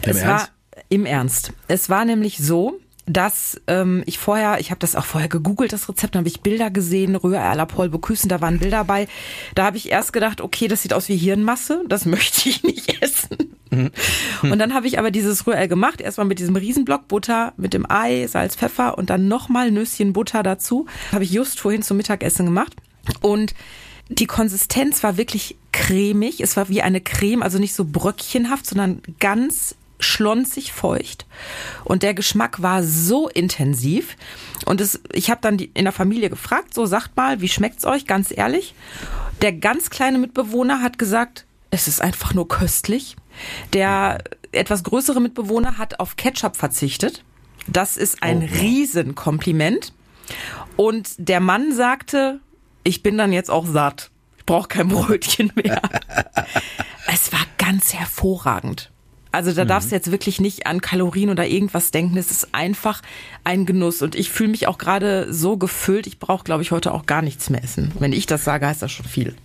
Im 0.02 0.10
es 0.10 0.18
Ernst? 0.18 0.28
war 0.28 0.48
im 0.88 1.06
Ernst. 1.06 1.52
Es 1.68 1.88
war 1.88 2.04
nämlich 2.04 2.38
so, 2.38 2.80
dass 3.06 3.60
ähm, 3.66 4.02
ich 4.06 4.18
vorher, 4.18 4.60
ich 4.60 4.70
habe 4.70 4.78
das 4.78 4.94
auch 4.94 5.04
vorher 5.04 5.28
gegoogelt, 5.28 5.72
das 5.72 5.88
Rezept, 5.88 6.14
dann 6.14 6.20
habe 6.20 6.28
ich 6.28 6.42
Bilder 6.42 6.70
gesehen, 6.70 7.16
Rührei 7.16 7.50
à 7.50 7.54
la 7.54 7.66
Paul 7.66 7.88
Bocuse, 7.88 8.28
da 8.28 8.40
waren 8.40 8.58
Bilder 8.58 8.84
bei. 8.84 9.08
Da 9.54 9.64
habe 9.64 9.76
ich 9.76 9.90
erst 9.90 10.12
gedacht, 10.12 10.40
okay, 10.40 10.68
das 10.68 10.82
sieht 10.82 10.92
aus 10.92 11.08
wie 11.08 11.16
Hirnmasse, 11.16 11.82
das 11.88 12.04
möchte 12.06 12.48
ich 12.48 12.62
nicht 12.62 13.02
essen. 13.02 13.49
Und 14.42 14.58
dann 14.58 14.74
habe 14.74 14.86
ich 14.86 14.98
aber 14.98 15.10
dieses 15.10 15.46
Rührei 15.46 15.66
gemacht, 15.66 16.00
erstmal 16.00 16.26
mit 16.26 16.38
diesem 16.38 16.56
Riesenblock 16.56 17.08
Butter, 17.08 17.52
mit 17.56 17.74
dem 17.74 17.90
Ei, 17.90 18.26
Salz, 18.26 18.56
Pfeffer 18.56 18.98
und 18.98 19.10
dann 19.10 19.28
nochmal 19.28 19.70
Nüsschen 19.70 20.12
Butter 20.12 20.42
dazu. 20.42 20.86
Habe 21.12 21.24
ich 21.24 21.30
just 21.30 21.60
vorhin 21.60 21.82
zum 21.82 21.96
Mittagessen 21.96 22.46
gemacht. 22.46 22.74
Und 23.20 23.54
die 24.08 24.26
Konsistenz 24.26 25.02
war 25.02 25.16
wirklich 25.16 25.56
cremig. 25.72 26.40
Es 26.40 26.56
war 26.56 26.68
wie 26.68 26.82
eine 26.82 27.00
Creme, 27.00 27.42
also 27.42 27.58
nicht 27.58 27.74
so 27.74 27.84
bröckchenhaft, 27.84 28.66
sondern 28.66 29.02
ganz 29.20 29.76
schlonzig 30.00 30.72
feucht 30.72 31.26
und 31.84 32.02
der 32.02 32.14
Geschmack 32.14 32.62
war 32.62 32.82
so 32.82 33.28
intensiv 33.28 34.16
und 34.64 34.80
es, 34.80 35.00
ich 35.12 35.30
habe 35.30 35.40
dann 35.42 35.58
die, 35.58 35.70
in 35.74 35.84
der 35.84 35.92
Familie 35.92 36.30
gefragt, 36.30 36.74
so 36.74 36.86
sagt 36.86 37.16
mal, 37.16 37.40
wie 37.40 37.48
schmeckt's 37.48 37.84
euch, 37.84 38.06
ganz 38.06 38.32
ehrlich. 38.34 38.74
Der 39.42 39.52
ganz 39.52 39.90
kleine 39.90 40.18
Mitbewohner 40.18 40.82
hat 40.82 40.98
gesagt, 40.98 41.44
es 41.70 41.88
ist 41.88 42.02
einfach 42.02 42.34
nur 42.34 42.48
köstlich. 42.48 43.16
Der 43.72 44.18
etwas 44.52 44.82
größere 44.82 45.20
Mitbewohner 45.20 45.78
hat 45.78 46.00
auf 46.00 46.16
Ketchup 46.16 46.56
verzichtet. 46.56 47.24
Das 47.66 47.96
ist 47.96 48.22
ein 48.22 48.42
oh. 48.42 48.60
Riesenkompliment. 48.60 49.92
Und 50.76 51.10
der 51.18 51.40
Mann 51.40 51.72
sagte, 51.72 52.40
ich 52.84 53.02
bin 53.02 53.18
dann 53.18 53.32
jetzt 53.32 53.50
auch 53.50 53.66
satt. 53.66 54.10
Ich 54.38 54.46
brauche 54.46 54.68
kein 54.68 54.88
Brötchen 54.88 55.52
mehr. 55.54 55.80
es 57.06 57.32
war 57.32 57.44
ganz 57.58 57.94
hervorragend. 57.94 58.90
Also 59.32 59.52
da 59.52 59.64
mhm. 59.64 59.68
darfst 59.68 59.90
du 59.90 59.94
jetzt 59.94 60.10
wirklich 60.10 60.40
nicht 60.40 60.66
an 60.66 60.80
Kalorien 60.80 61.30
oder 61.30 61.46
irgendwas 61.46 61.92
denken. 61.92 62.16
Es 62.16 62.30
ist 62.30 62.48
einfach 62.52 63.02
ein 63.44 63.64
Genuss. 63.64 64.02
Und 64.02 64.16
ich 64.16 64.30
fühle 64.30 64.50
mich 64.50 64.66
auch 64.66 64.78
gerade 64.78 65.32
so 65.32 65.56
gefüllt. 65.56 66.06
Ich 66.06 66.18
brauche, 66.18 66.42
glaube 66.42 66.62
ich, 66.62 66.72
heute 66.72 66.92
auch 66.92 67.06
gar 67.06 67.22
nichts 67.22 67.48
mehr 67.50 67.62
essen. 67.62 67.92
Wenn 67.98 68.12
ich 68.12 68.26
das 68.26 68.44
sage, 68.44 68.66
heißt 68.66 68.82
das 68.82 68.90
schon 68.90 69.06
viel. 69.06 69.36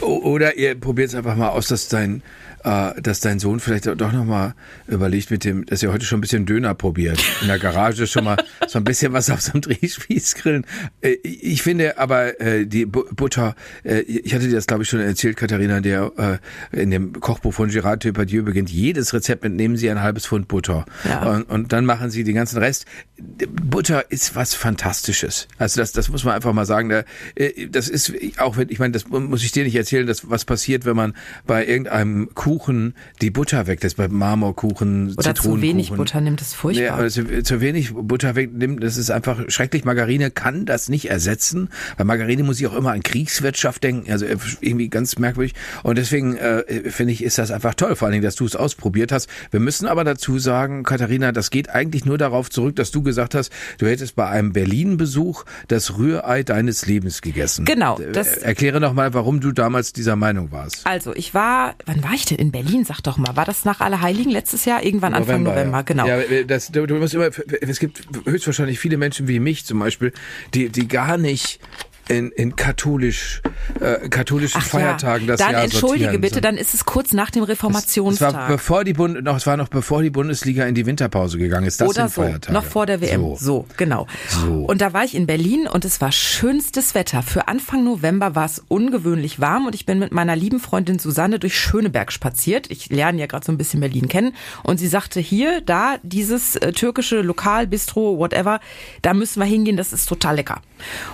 Oder 0.00 0.56
ihr 0.56 0.78
probiert 0.78 1.08
es 1.08 1.14
einfach 1.14 1.34
mal 1.34 1.48
aus, 1.48 1.68
dass 1.68 1.88
dein 1.88 2.22
dass 2.62 3.20
dein 3.20 3.38
Sohn 3.38 3.60
vielleicht 3.60 3.86
doch 3.86 4.12
nochmal 4.12 4.54
überlegt 4.86 5.30
mit 5.30 5.44
dem, 5.44 5.66
dass 5.66 5.82
er 5.82 5.92
heute 5.92 6.04
schon 6.04 6.18
ein 6.18 6.20
bisschen 6.20 6.46
Döner 6.46 6.74
probiert. 6.74 7.22
In 7.40 7.48
der 7.48 7.58
Garage 7.58 8.06
schon 8.06 8.24
mal 8.24 8.36
so 8.68 8.78
ein 8.78 8.84
bisschen 8.84 9.12
was 9.12 9.30
auf 9.30 9.40
so 9.40 9.52
einem 9.52 9.62
Drehspieß 9.62 10.34
grillen. 10.36 10.66
Äh, 11.00 11.16
ich 11.22 11.62
finde 11.62 11.98
aber 11.98 12.40
äh, 12.40 12.66
die 12.66 12.86
Butter, 12.86 13.54
äh, 13.84 14.00
ich 14.00 14.34
hatte 14.34 14.48
dir 14.48 14.54
das 14.54 14.66
glaube 14.66 14.82
ich 14.84 14.88
schon 14.88 15.00
erzählt, 15.00 15.36
Katharina, 15.36 15.80
der 15.80 16.40
äh, 16.72 16.82
in 16.82 16.90
dem 16.90 17.12
Kochbuch 17.20 17.52
von 17.52 17.70
Gérard 17.70 18.02
Depardieu 18.04 18.42
beginnt, 18.42 18.70
jedes 18.70 19.12
Rezept 19.12 19.42
mit 19.42 19.52
nehmen 19.52 19.76
Sie 19.76 19.90
ein 19.90 20.00
halbes 20.02 20.26
Pfund 20.26 20.48
Butter. 20.48 20.84
Ja. 21.04 21.22
Und, 21.30 21.44
und 21.44 21.72
dann 21.72 21.84
machen 21.84 22.10
Sie 22.10 22.24
den 22.24 22.34
ganzen 22.34 22.58
Rest. 22.58 22.86
Butter 23.18 24.10
ist 24.10 24.34
was 24.34 24.54
Fantastisches. 24.54 25.48
Also 25.58 25.80
das, 25.80 25.92
das 25.92 26.08
muss 26.08 26.24
man 26.24 26.34
einfach 26.34 26.52
mal 26.52 26.66
sagen. 26.66 26.90
Äh, 27.34 27.68
das 27.68 27.88
ist 27.88 28.12
auch 28.38 28.56
wenn, 28.56 28.68
ich 28.68 28.78
meine, 28.78 28.92
das 28.92 29.08
muss 29.08 29.42
ich 29.42 29.52
dir 29.52 29.64
nicht 29.64 29.76
erzählen, 29.76 30.06
dass 30.06 30.28
was 30.28 30.44
passiert, 30.44 30.84
wenn 30.84 30.96
man 30.96 31.14
bei 31.46 31.66
irgendeinem 31.66 32.30
Kuchen 32.52 32.94
die 33.22 33.30
Butter 33.30 33.66
weglässt, 33.66 33.96
bei 33.96 34.08
Marmorkuchen, 34.08 35.12
Oder 35.16 35.34
zu 35.34 35.42
Zitronenkuchen. 35.42 35.62
wenig 35.62 35.92
Butter 35.92 36.20
nimmt, 36.20 36.40
das 36.42 36.48
ist 36.48 36.54
furchtbar. 36.54 36.96
Nee, 36.98 37.02
also 37.02 37.22
zu 37.42 37.60
wenig 37.62 37.94
Butter 37.94 38.34
wegnimmt, 38.36 38.82
das 38.84 38.98
ist 38.98 39.10
einfach 39.10 39.40
schrecklich. 39.48 39.86
Margarine 39.86 40.30
kann 40.30 40.66
das 40.66 40.90
nicht 40.90 41.08
ersetzen, 41.08 41.70
weil 41.96 42.04
Margarine 42.04 42.42
muss 42.42 42.60
ich 42.60 42.66
auch 42.66 42.74
immer 42.76 42.92
an 42.92 43.02
Kriegswirtschaft 43.02 43.82
denken, 43.82 44.12
also 44.12 44.26
irgendwie 44.60 44.90
ganz 44.90 45.16
merkwürdig. 45.18 45.54
Und 45.82 45.96
deswegen 45.96 46.36
äh, 46.36 46.90
finde 46.90 47.14
ich, 47.14 47.24
ist 47.24 47.38
das 47.38 47.50
einfach 47.50 47.72
toll, 47.74 47.96
vor 47.96 48.06
allen 48.06 48.12
Dingen, 48.12 48.24
dass 48.24 48.36
du 48.36 48.44
es 48.44 48.54
ausprobiert 48.54 49.12
hast. 49.12 49.30
Wir 49.50 49.60
müssen 49.60 49.86
aber 49.86 50.04
dazu 50.04 50.38
sagen, 50.38 50.82
Katharina, 50.82 51.32
das 51.32 51.48
geht 51.50 51.70
eigentlich 51.70 52.04
nur 52.04 52.18
darauf 52.18 52.50
zurück, 52.50 52.76
dass 52.76 52.90
du 52.90 53.02
gesagt 53.02 53.34
hast, 53.34 53.50
du 53.78 53.86
hättest 53.86 54.14
bei 54.14 54.28
einem 54.28 54.52
Berlin-Besuch 54.52 55.44
das 55.68 55.96
Rührei 55.96 56.42
deines 56.42 56.84
Lebens 56.84 57.22
gegessen. 57.22 57.64
Genau, 57.64 57.98
Äh, 57.98 58.12
das- 58.12 58.36
Erkläre 58.36 58.78
noch 58.80 58.92
mal, 58.92 59.14
warum 59.14 59.40
du 59.40 59.52
damals 59.52 59.94
dieser 59.94 60.16
Meinung 60.16 60.50
warst. 60.52 60.86
Also, 60.86 61.14
ich 61.14 61.32
war, 61.32 61.74
wann 61.86 62.02
war 62.02 62.12
ich 62.12 62.24
denn 62.26 62.38
in 62.42 62.50
Berlin? 62.50 62.84
Sag 62.84 63.00
doch 63.02 63.16
mal, 63.16 63.36
war 63.36 63.44
das 63.44 63.64
nach 63.64 63.80
Allerheiligen 63.80 64.30
letztes 64.30 64.64
Jahr? 64.64 64.82
Irgendwann 64.82 65.14
Anfang 65.14 65.44
November, 65.44 65.78
ja. 65.78 65.82
genau. 65.82 66.06
Ja, 66.06 66.42
das, 66.44 66.68
du, 66.68 66.86
du 66.86 66.96
musst 66.96 67.14
immer, 67.14 67.30
es 67.60 67.78
gibt 67.78 68.02
höchstwahrscheinlich 68.24 68.78
viele 68.78 68.96
Menschen 68.96 69.28
wie 69.28 69.38
mich 69.38 69.64
zum 69.64 69.78
Beispiel, 69.78 70.12
die, 70.52 70.68
die 70.68 70.88
gar 70.88 71.16
nicht 71.16 71.60
in, 72.08 72.30
in 72.32 72.56
katholisch, 72.56 73.42
äh, 73.80 74.08
katholischen 74.08 74.60
Ach 74.62 74.66
Feiertagen 74.66 75.26
ja. 75.26 75.32
das 75.32 75.40
Dann 75.40 75.52
Jahr 75.52 75.64
entschuldige 75.64 76.18
bitte, 76.18 76.40
dann 76.40 76.56
ist 76.56 76.74
es 76.74 76.84
kurz 76.84 77.12
nach 77.12 77.30
dem 77.30 77.42
es 77.42 77.48
war 77.48 77.52
Reformationstag. 77.52 78.48
bevor 78.48 78.84
die 78.84 78.92
Bund, 78.92 79.22
noch, 79.22 79.36
es 79.36 79.46
war 79.46 79.56
noch 79.56 79.68
bevor 79.68 80.02
die 80.02 80.10
Bundesliga 80.10 80.64
in 80.64 80.74
die 80.74 80.86
Winterpause 80.86 81.38
gegangen 81.38 81.66
ist. 81.66 81.80
Das 81.80 81.88
Oder 81.88 82.08
sind 82.08 82.14
so, 82.14 82.22
Feiertage. 82.22 82.52
noch 82.52 82.64
vor 82.64 82.86
der 82.86 83.00
WM. 83.00 83.20
So. 83.20 83.36
So, 83.36 83.66
genau. 83.76 84.06
So. 84.28 84.64
Und 84.64 84.80
da 84.80 84.92
war 84.92 85.04
ich 85.04 85.14
in 85.14 85.26
Berlin 85.26 85.66
und 85.66 85.84
es 85.84 86.00
war 86.00 86.12
schönstes 86.12 86.94
Wetter. 86.94 87.22
Für 87.22 87.48
Anfang 87.48 87.84
November 87.84 88.34
war 88.34 88.46
es 88.46 88.62
ungewöhnlich 88.68 89.40
warm 89.40 89.66
und 89.66 89.74
ich 89.74 89.86
bin 89.86 89.98
mit 89.98 90.12
meiner 90.12 90.36
lieben 90.36 90.60
Freundin 90.60 90.98
Susanne 90.98 91.38
durch 91.38 91.58
Schöneberg 91.58 92.12
spaziert. 92.12 92.70
Ich 92.70 92.90
lerne 92.90 93.20
ja 93.20 93.26
gerade 93.26 93.44
so 93.44 93.52
ein 93.52 93.58
bisschen 93.58 93.80
Berlin 93.80 94.08
kennen 94.08 94.34
und 94.62 94.78
sie 94.78 94.88
sagte 94.88 95.20
hier, 95.20 95.60
da 95.60 95.96
dieses 96.02 96.56
äh, 96.56 96.72
türkische 96.72 97.22
Lokal, 97.22 97.66
Bistro, 97.66 98.18
whatever, 98.18 98.60
da 99.02 99.14
müssen 99.14 99.40
wir 99.40 99.46
hingehen, 99.46 99.76
das 99.76 99.92
ist 99.92 100.08
total 100.08 100.36
lecker. 100.36 100.60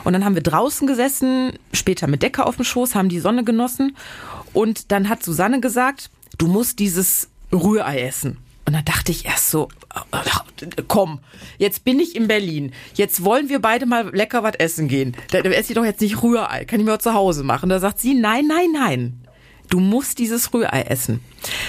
Und 0.05 0.13
dann 0.13 0.25
haben 0.25 0.35
wir 0.35 0.43
draußen 0.43 0.87
gesessen, 0.87 1.53
später 1.73 2.07
mit 2.07 2.23
Decke 2.23 2.47
auf 2.47 2.57
dem 2.57 2.65
Schoß, 2.65 2.95
haben 2.95 3.09
die 3.09 3.21
Sonne 3.21 3.45
genossen 3.45 3.97
und 4.53 4.91
dann 4.93 5.09
hat 5.09 5.23
Susanne 5.23 5.61
gesagt, 5.61 6.11
du 6.39 6.47
musst 6.47 6.79
dieses 6.79 7.29
Rührei 7.53 8.03
essen. 8.03 8.39
Und 8.67 8.75
dann 8.75 8.85
dachte 8.85 9.13
ich 9.13 9.25
erst 9.25 9.51
so, 9.51 9.69
komm, 10.89 11.21
jetzt 11.57 11.85
bin 11.85 12.01
ich 12.01 12.15
in 12.15 12.29
Berlin. 12.29 12.73
Jetzt 12.93 13.25
wollen 13.25 13.49
wir 13.49 13.61
beide 13.61 13.87
mal 13.87 14.15
lecker 14.15 14.43
was 14.43 14.57
essen 14.57 14.89
gehen. 14.89 15.17
Da 15.31 15.39
esse 15.39 15.73
ich 15.73 15.75
doch 15.75 15.87
jetzt 15.87 16.03
nicht 16.03 16.23
Rührei. 16.23 16.67
Kann 16.67 16.79
ich 16.79 16.85
mir 16.85 16.93
auch 16.93 16.99
zu 16.99 17.15
Hause 17.15 17.45
machen. 17.45 17.71
Da 17.71 17.79
sagt 17.79 17.99
sie, 17.99 18.15
nein, 18.15 18.47
nein, 18.47 18.69
nein. 18.75 19.21
Du 19.71 19.81
musst 19.81 20.19
dieses 20.19 20.53
Rührei 20.53 20.83
essen. 20.83 21.21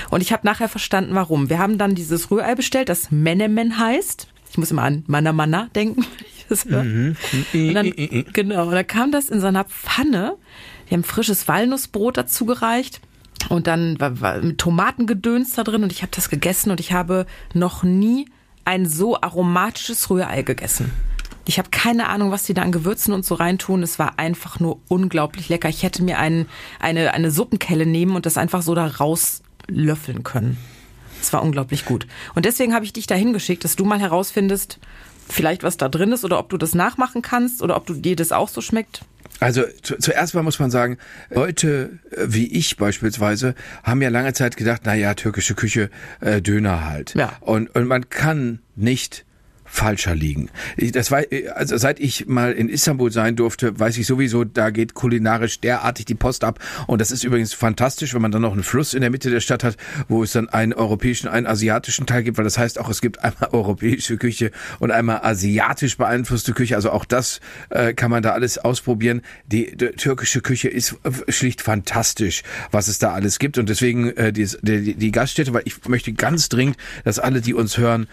Und 0.10 0.22
ich 0.22 0.34
habe 0.34 0.46
nachher 0.46 0.68
verstanden, 0.68 1.16
warum. 1.16 1.50
Wir 1.50 1.60
haben 1.60 1.78
dann 1.78 1.96
dieses 1.96 2.32
Rührei 2.32 2.56
bestellt, 2.56 2.90
das 2.90 3.12
Menemen 3.12 3.80
heißt. 3.80 4.28
Ich 4.52 4.58
muss 4.58 4.72
immer 4.72 4.84
an 4.84 5.04
Manna 5.08 5.70
denken, 5.76 6.06
das 6.50 6.66
höre. 6.66 6.82
Und 6.82 7.74
dann, 7.74 7.92
genau, 8.34 8.68
und 8.68 8.72
dann 8.74 8.88
kam 8.88 9.12
das 9.12 9.30
in 9.30 9.40
so 9.40 9.48
einer 9.48 9.64
Pfanne. 9.64 10.36
Wir 10.88 10.98
haben 10.98 11.04
frisches 11.04 11.48
Walnussbrot 11.48 12.18
dazu 12.18 12.46
gereicht. 12.46 13.02
Und 13.48 13.68
dann 13.68 14.00
war, 14.00 14.20
war 14.20 14.42
mit 14.42 14.58
Tomatengedöns 14.58 15.54
da 15.54 15.64
drin 15.64 15.84
und 15.84 15.92
ich 15.92 16.02
habe 16.02 16.12
das 16.14 16.30
gegessen 16.30 16.72
und 16.72 16.80
ich 16.82 16.92
habe 16.92 17.26
noch 17.54 17.84
nie 17.84 18.26
ein 18.66 18.86
so 18.86 19.20
aromatisches 19.20 20.10
Rührei 20.10 20.42
gegessen. 20.42 20.92
Ich 21.46 21.58
habe 21.58 21.70
keine 21.72 22.10
Ahnung, 22.10 22.32
was 22.32 22.44
die 22.44 22.54
da 22.54 22.62
an 22.62 22.72
Gewürzen 22.72 23.14
und 23.14 23.26
so 23.26 23.34
reintun. 23.34 23.82
Es 23.82 23.98
war 23.98 24.20
einfach 24.20 24.60
nur 24.60 24.80
unglaublich 24.88 25.50
lecker. 25.50 25.70
Ich 25.70 25.82
hätte 25.82 26.04
mir 26.04 26.20
einen, 26.20 26.48
eine, 26.80 27.14
eine 27.14 27.32
Suppenkelle 27.32 27.88
nehmen 27.88 28.16
und 28.16 28.28
das 28.28 28.38
einfach 28.38 28.62
so 28.62 28.76
da 28.76 28.86
rauslöffeln 28.86 30.24
können. 30.24 30.58
Es 31.20 31.34
war 31.34 31.42
unglaublich 31.42 31.86
gut. 31.86 32.06
Und 32.36 32.46
deswegen 32.46 32.74
habe 32.74 32.86
ich 32.86 32.94
dich 32.94 33.08
dahin 33.08 33.34
geschickt, 33.34 33.64
dass 33.64 33.76
du 33.76 33.84
mal 33.84 34.00
herausfindest, 34.00 34.80
vielleicht 35.30 35.64
was 35.64 35.78
da 35.78 35.90
drin 35.90 36.12
ist 36.12 36.26
oder 36.26 36.40
ob 36.40 36.50
du 36.50 36.58
das 36.58 36.76
nachmachen 36.76 37.22
kannst 37.22 37.62
oder 37.62 37.76
ob 37.76 37.86
du 37.86 37.94
dir 37.94 38.16
das 38.16 38.32
auch 38.32 38.50
so 38.50 38.62
schmeckt. 38.62 39.02
Also 39.40 39.64
zu, 39.82 39.98
zuerst 39.98 40.36
mal 40.36 40.44
muss 40.44 40.60
man 40.60 40.70
sagen, 40.70 40.98
Leute 41.30 42.00
äh, 42.12 42.26
wie 42.28 42.48
ich 42.48 42.78
beispielsweise 42.78 43.56
haben 43.84 44.02
ja 44.02 44.10
lange 44.10 44.34
Zeit 44.34 44.58
gedacht, 44.58 44.82
na 44.84 44.96
ja, 44.96 45.14
türkische 45.14 45.56
Küche, 45.56 45.90
äh, 46.20 46.42
Döner 46.42 46.86
halt. 46.86 47.16
Ja. 47.16 47.34
Und, 47.40 47.74
und 47.76 47.88
man 47.88 48.10
kann 48.10 48.60
nicht 48.76 49.26
falscher 49.70 50.16
liegen. 50.16 50.50
Ich- 50.78 50.92
Das 50.92 51.12
war, 51.12 51.22
also 51.56 51.78
seit 51.78 52.00
ich 52.00 52.26
mal 52.28 52.52
in 52.52 52.68
Istanbul 52.70 53.12
sein 53.12 53.36
durfte, 53.36 53.80
weiß 53.80 53.98
ich 53.98 54.08
sowieso, 54.08 54.44
da 54.44 54.70
geht 54.72 54.94
kulinarisch 54.96 55.60
derartig 55.62 56.06
die 56.06 56.16
Post 56.16 56.44
ab. 56.44 56.60
Und 56.88 57.00
das 57.00 57.12
ist 57.12 57.24
übrigens 57.24 57.54
fantastisch, 57.54 58.14
wenn 58.14 58.22
man 58.22 58.32
dann 58.32 58.42
noch 58.42 58.54
einen 58.54 58.64
Fluss 58.64 58.94
in 58.94 59.02
der 59.02 59.10
Mitte 59.12 59.30
der 59.30 59.40
Stadt 59.40 59.64
hat, 59.64 59.78
wo 60.08 60.24
es 60.24 60.32
dann 60.32 60.50
einen 60.50 60.74
europäischen, 60.74 61.28
einen 61.28 61.46
asiatischen 61.48 62.06
Teil 62.08 62.24
gibt, 62.24 62.38
weil 62.38 62.44
das 62.44 62.58
heißt 62.58 62.80
auch, 62.80 62.90
es 62.90 63.00
gibt 63.02 63.24
einmal 63.24 63.50
europäische 63.52 64.18
Küche 64.18 64.52
und 64.80 64.92
einmal 64.92 65.20
asiatisch 65.24 65.98
beeinflusste 65.98 66.54
Küche. 66.54 66.76
Also 66.76 66.92
auch 66.92 67.06
das 67.06 67.40
äh, 67.70 67.94
kann 67.94 68.10
man 68.12 68.24
da 68.24 68.32
alles 68.32 68.58
ausprobieren. 68.58 69.22
Die, 69.46 69.76
die 69.78 69.88
türkische 69.92 70.42
Küche 70.42 70.68
ist 70.70 70.96
äh, 71.04 71.32
schlicht 71.32 71.62
fantastisch, 71.62 72.44
was 72.72 72.88
es 72.88 72.98
da 73.00 73.14
alles 73.14 73.40
gibt. 73.40 73.58
Und 73.58 73.70
deswegen 73.70 74.10
äh, 74.18 74.34
die, 74.34 74.48
die, 74.62 74.96
die 74.96 75.12
Gaststätte, 75.12 75.54
weil 75.54 75.62
ich 75.66 75.88
möchte 75.88 76.12
ganz 76.14 76.50
dringend, 76.50 76.78
dass 77.04 77.20
alle, 77.20 77.42
die 77.42 77.54
uns 77.54 77.78
hören, 77.78 78.08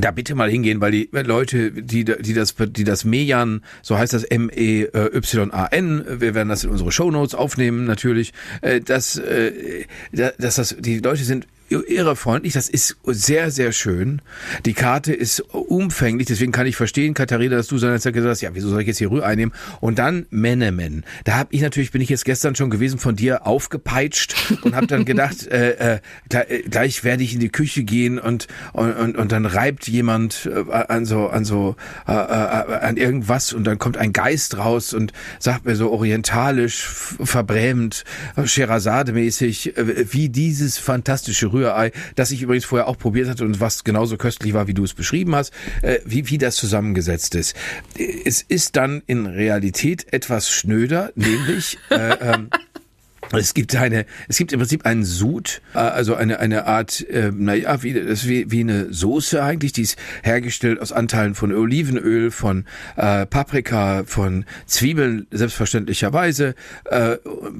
da 0.00 0.10
bitte 0.10 0.34
mal 0.34 0.50
hingehen, 0.50 0.80
weil 0.80 0.92
die 0.92 1.08
Leute, 1.12 1.70
die, 1.72 2.04
die 2.04 2.34
das, 2.34 2.54
die 2.56 2.84
das 2.84 3.04
Mejan, 3.04 3.62
so 3.82 3.98
heißt 3.98 4.12
das 4.12 4.24
M-E-Y-A-N, 4.24 6.04
wir 6.20 6.34
werden 6.34 6.48
das 6.48 6.64
in 6.64 6.70
unsere 6.70 6.92
Shownotes 6.92 7.34
aufnehmen, 7.34 7.84
natürlich, 7.84 8.32
äh, 8.62 8.80
dass, 8.80 9.16
äh, 9.16 9.84
da- 10.12 10.32
dass 10.38 10.56
das, 10.56 10.76
die 10.78 10.98
Leute 11.00 11.24
sind 11.24 11.46
irre 11.68 12.16
freundlich, 12.16 12.54
das 12.54 12.68
ist 12.68 12.96
sehr, 13.04 13.50
sehr 13.50 13.72
schön. 13.72 14.22
Die 14.64 14.74
Karte 14.74 15.12
ist 15.12 15.40
umfänglich, 15.40 16.26
deswegen 16.26 16.52
kann 16.52 16.66
ich 16.66 16.76
verstehen, 16.76 17.14
Katharina, 17.14 17.56
dass 17.56 17.66
du 17.66 17.78
seinerzeit 17.78 18.14
gesagt 18.14 18.30
hast, 18.30 18.40
ja, 18.40 18.50
wieso 18.54 18.68
soll 18.68 18.80
ich 18.80 18.86
jetzt 18.86 18.98
hier 18.98 19.10
Rührei 19.10 19.34
nehmen? 19.34 19.52
Und 19.80 19.98
dann 19.98 20.26
Menemen. 20.30 21.04
Da 21.24 21.36
habe 21.36 21.48
ich 21.52 21.60
natürlich, 21.60 21.90
bin 21.90 22.00
ich 22.00 22.08
jetzt 22.08 22.24
gestern 22.24 22.54
schon 22.54 22.70
gewesen, 22.70 22.98
von 22.98 23.16
dir 23.16 23.46
aufgepeitscht 23.46 24.34
und 24.62 24.74
habe 24.74 24.86
dann 24.86 25.04
gedacht, 25.04 25.46
äh, 25.46 25.96
äh, 25.96 26.00
gleich, 26.28 26.50
äh, 26.50 26.62
gleich 26.62 27.04
werde 27.04 27.22
ich 27.22 27.34
in 27.34 27.40
die 27.40 27.50
Küche 27.50 27.84
gehen 27.84 28.18
und, 28.18 28.48
und, 28.72 28.92
und, 28.92 29.16
und 29.16 29.32
dann 29.32 29.46
reibt 29.46 29.88
jemand 29.88 30.48
äh, 30.52 30.72
an 30.72 31.04
so, 31.04 31.28
an 31.28 31.44
so, 31.44 31.76
äh, 32.06 32.12
äh, 32.12 32.14
an 32.14 32.96
irgendwas 32.96 33.52
und 33.52 33.64
dann 33.64 33.78
kommt 33.78 33.96
ein 33.96 34.12
Geist 34.12 34.56
raus 34.56 34.94
und 34.94 35.12
sagt 35.38 35.66
mir 35.66 35.76
so 35.76 35.90
orientalisch, 35.90 36.86
verbrämt, 37.22 38.04
Scheherazade-mäßig, 38.42 39.76
äh, 39.76 40.12
wie 40.12 40.28
dieses 40.28 40.78
fantastische 40.78 41.52
Rührei, 41.52 41.57
das 42.14 42.30
ich 42.30 42.42
übrigens 42.42 42.64
vorher 42.64 42.88
auch 42.88 42.98
probiert 42.98 43.28
hatte 43.28 43.44
und 43.44 43.60
was 43.60 43.84
genauso 43.84 44.16
köstlich 44.16 44.54
war, 44.54 44.66
wie 44.66 44.74
du 44.74 44.84
es 44.84 44.94
beschrieben 44.94 45.34
hast, 45.34 45.52
äh, 45.82 45.98
wie, 46.04 46.28
wie 46.30 46.38
das 46.38 46.56
zusammengesetzt 46.56 47.34
ist. 47.34 47.56
Es 48.24 48.42
ist 48.42 48.76
dann 48.76 49.02
in 49.06 49.26
Realität 49.26 50.12
etwas 50.12 50.50
schnöder, 50.50 51.12
nämlich 51.14 51.78
äh, 51.90 52.16
ähm, 52.20 52.50
es 53.32 53.54
gibt 53.54 53.76
eine, 53.76 54.06
es 54.28 54.38
gibt 54.38 54.52
im 54.52 54.60
Prinzip 54.60 54.86
einen 54.86 55.04
Sud, 55.04 55.60
äh, 55.74 55.78
also 55.78 56.14
eine 56.14 56.38
eine 56.40 56.66
Art, 56.66 57.06
äh, 57.08 57.30
naja, 57.34 57.82
wie, 57.82 57.92
das 57.92 58.26
wie, 58.26 58.50
wie 58.50 58.60
eine 58.60 58.92
Soße 58.92 59.42
eigentlich, 59.42 59.72
die 59.72 59.82
ist 59.82 59.98
hergestellt 60.22 60.80
aus 60.80 60.92
Anteilen 60.92 61.34
von 61.34 61.52
Olivenöl, 61.52 62.30
von 62.30 62.64
äh, 62.96 63.26
Paprika, 63.26 64.04
von 64.06 64.44
Zwiebeln 64.66 65.26
selbstverständlicherweise. 65.30 66.54
Äh, 66.84 67.16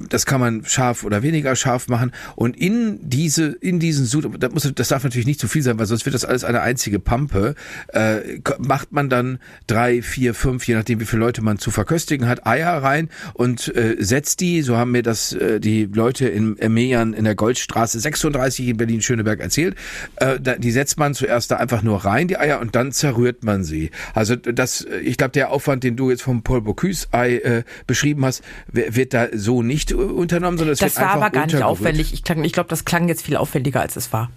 das 0.09 0.25
kann 0.25 0.39
man 0.39 0.65
scharf 0.65 1.03
oder 1.03 1.23
weniger 1.23 1.55
scharf 1.55 1.87
machen. 1.87 2.11
Und 2.35 2.57
in 2.57 2.99
diese, 3.01 3.47
in 3.47 3.79
diesen 3.79 4.05
Sud, 4.05 4.29
das, 4.39 4.51
muss, 4.51 4.71
das 4.73 4.87
darf 4.87 5.03
natürlich 5.03 5.27
nicht 5.27 5.39
zu 5.39 5.47
viel 5.47 5.61
sein, 5.61 5.77
weil 5.79 5.85
sonst 5.85 6.05
wird 6.05 6.15
das 6.15 6.25
alles 6.25 6.43
eine 6.43 6.61
einzige 6.61 6.99
Pampe. 6.99 7.55
Äh, 7.89 8.39
macht 8.59 8.91
man 8.91 9.09
dann 9.09 9.39
drei, 9.67 10.01
vier, 10.01 10.33
fünf, 10.33 10.67
je 10.67 10.75
nachdem 10.75 10.99
wie 10.99 11.05
viele 11.05 11.21
Leute 11.21 11.41
man 11.41 11.59
zu 11.59 11.71
verköstigen 11.71 12.27
hat, 12.27 12.45
Eier 12.45 12.81
rein 12.81 13.09
und 13.33 13.73
äh, 13.75 13.97
setzt 13.99 14.39
die, 14.39 14.61
so 14.61 14.77
haben 14.77 14.91
mir 14.91 15.03
das 15.03 15.33
äh, 15.33 15.58
die 15.59 15.85
Leute 15.85 16.27
in 16.27 16.55
Mejan 16.73 17.13
in 17.13 17.23
der 17.25 17.35
Goldstraße 17.35 17.99
36 17.99 18.67
in 18.69 18.77
Berlin-Schöneberg 18.77 19.39
erzählt. 19.39 19.75
Äh, 20.17 20.39
da, 20.39 20.55
die 20.55 20.71
setzt 20.71 20.97
man 20.97 21.13
zuerst 21.13 21.51
da 21.51 21.57
einfach 21.57 21.81
nur 21.83 22.05
rein, 22.05 22.27
die 22.27 22.37
Eier, 22.37 22.59
und 22.59 22.75
dann 22.75 22.91
zerrührt 22.91 23.43
man 23.43 23.63
sie. 23.63 23.91
Also 24.13 24.35
das, 24.35 24.85
ich 25.03 25.17
glaube, 25.17 25.31
der 25.31 25.51
Aufwand, 25.51 25.83
den 25.83 25.95
du 25.95 26.09
jetzt 26.09 26.21
vom 26.21 26.41
Paul 26.43 26.61
Bocuse-Ei 26.61 27.37
äh, 27.37 27.63
beschrieben 27.87 28.25
hast, 28.25 28.43
wi- 28.71 28.87
wird 28.95 29.13
da 29.13 29.27
so 29.33 29.61
nicht 29.61 29.91
unternommen, 29.93 30.57
sondern 30.57 30.73
es 30.73 30.79
Das 30.79 30.95
wird 30.95 31.05
war 31.05 31.13
einfach 31.15 31.27
aber 31.27 31.31
gar 31.31 31.45
nicht 31.45 31.61
aufwendig. 31.61 32.13
Ich, 32.13 32.23
ich 32.29 32.53
glaube, 32.53 32.69
das 32.69 32.85
klang 32.85 33.07
jetzt 33.07 33.21
viel 33.23 33.35
aufwendiger, 33.37 33.81
als 33.81 33.95
es 33.95 34.11
war. 34.13 34.29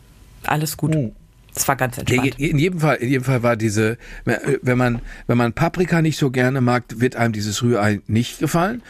Alles 0.45 0.77
gut. 0.77 0.97
Es 1.55 1.69
war 1.69 1.77
ganz 1.77 1.99
entspannt. 1.99 2.39
in 2.41 2.59
jedem 2.59 2.81
Fall, 2.81 2.97
in 2.97 3.11
jedem 3.11 3.25
Fall 3.25 3.43
war 3.43 3.57
diese, 3.57 3.99
wenn 4.25 4.79
man, 4.79 5.03
wenn 5.27 5.37
man 5.37 5.53
Paprika 5.53 6.01
nicht 6.01 6.17
so 6.19 6.31
gerne 6.31 6.63
mag, 6.63 6.85
wird 6.97 7.15
einem 7.17 7.35
dieses 7.35 7.63
Rührei 7.63 8.01
nicht 8.07 8.39
gefallen. 8.39 8.81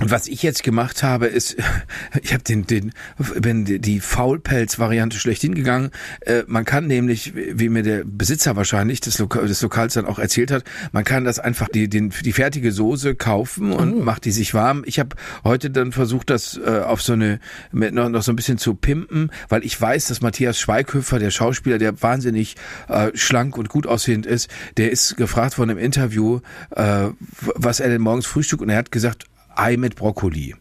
Was 0.00 0.26
ich 0.26 0.42
jetzt 0.42 0.62
gemacht 0.62 1.02
habe, 1.02 1.26
ist, 1.26 1.56
ich 2.22 2.32
habe 2.32 2.42
den, 2.42 2.66
den, 2.66 2.92
bin 3.40 3.64
die 3.64 4.00
Faulpelz-Variante 4.00 5.18
schlecht 5.18 5.40
hingegangen. 5.40 5.90
Äh, 6.20 6.42
man 6.46 6.64
kann 6.64 6.86
nämlich, 6.86 7.32
wie 7.34 7.68
mir 7.68 7.82
der 7.82 8.04
Besitzer 8.04 8.56
wahrscheinlich 8.56 9.00
des, 9.00 9.18
Lokal, 9.18 9.46
des 9.46 9.62
Lokals 9.62 9.94
dann 9.94 10.06
auch 10.06 10.18
erzählt 10.18 10.50
hat, 10.50 10.64
man 10.92 11.04
kann 11.04 11.24
das 11.24 11.38
einfach 11.38 11.68
die, 11.68 11.88
den, 11.88 12.12
die 12.24 12.32
fertige 12.32 12.72
Soße 12.72 13.14
kaufen 13.14 13.72
und 13.72 13.94
oh. 13.94 14.02
macht 14.02 14.24
die 14.26 14.32
sich 14.32 14.52
warm. 14.52 14.82
Ich 14.86 14.98
habe 14.98 15.16
heute 15.44 15.70
dann 15.70 15.92
versucht, 15.92 16.28
das 16.30 16.58
äh, 16.62 16.80
auf 16.80 17.00
so 17.00 17.14
eine 17.14 17.40
mit 17.72 17.94
noch, 17.94 18.08
noch 18.08 18.22
so 18.22 18.32
ein 18.32 18.36
bisschen 18.36 18.58
zu 18.58 18.74
pimpen, 18.74 19.30
weil 19.48 19.64
ich 19.64 19.80
weiß, 19.80 20.08
dass 20.08 20.20
Matthias 20.20 20.58
Schweighöfer, 20.58 21.18
der 21.18 21.30
Schauspieler, 21.30 21.78
der 21.78 22.02
wahnsinnig 22.02 22.56
äh, 22.88 23.10
schlank 23.14 23.56
und 23.56 23.68
gut 23.70 23.86
aussehend 23.86 24.26
ist, 24.26 24.50
der 24.76 24.90
ist 24.92 25.16
gefragt 25.16 25.54
von 25.54 25.70
einem 25.70 25.78
Interview, 25.78 26.40
äh, 26.70 27.08
was 27.40 27.80
er 27.80 27.88
denn 27.88 28.02
morgens 28.02 28.26
frühstückt 28.26 28.62
und 28.62 28.68
er 28.68 28.76
hat 28.76 28.92
gesagt, 28.92 29.26
Ei 29.58 29.76
mit 29.76 29.96
Brokkoli. 29.96 30.54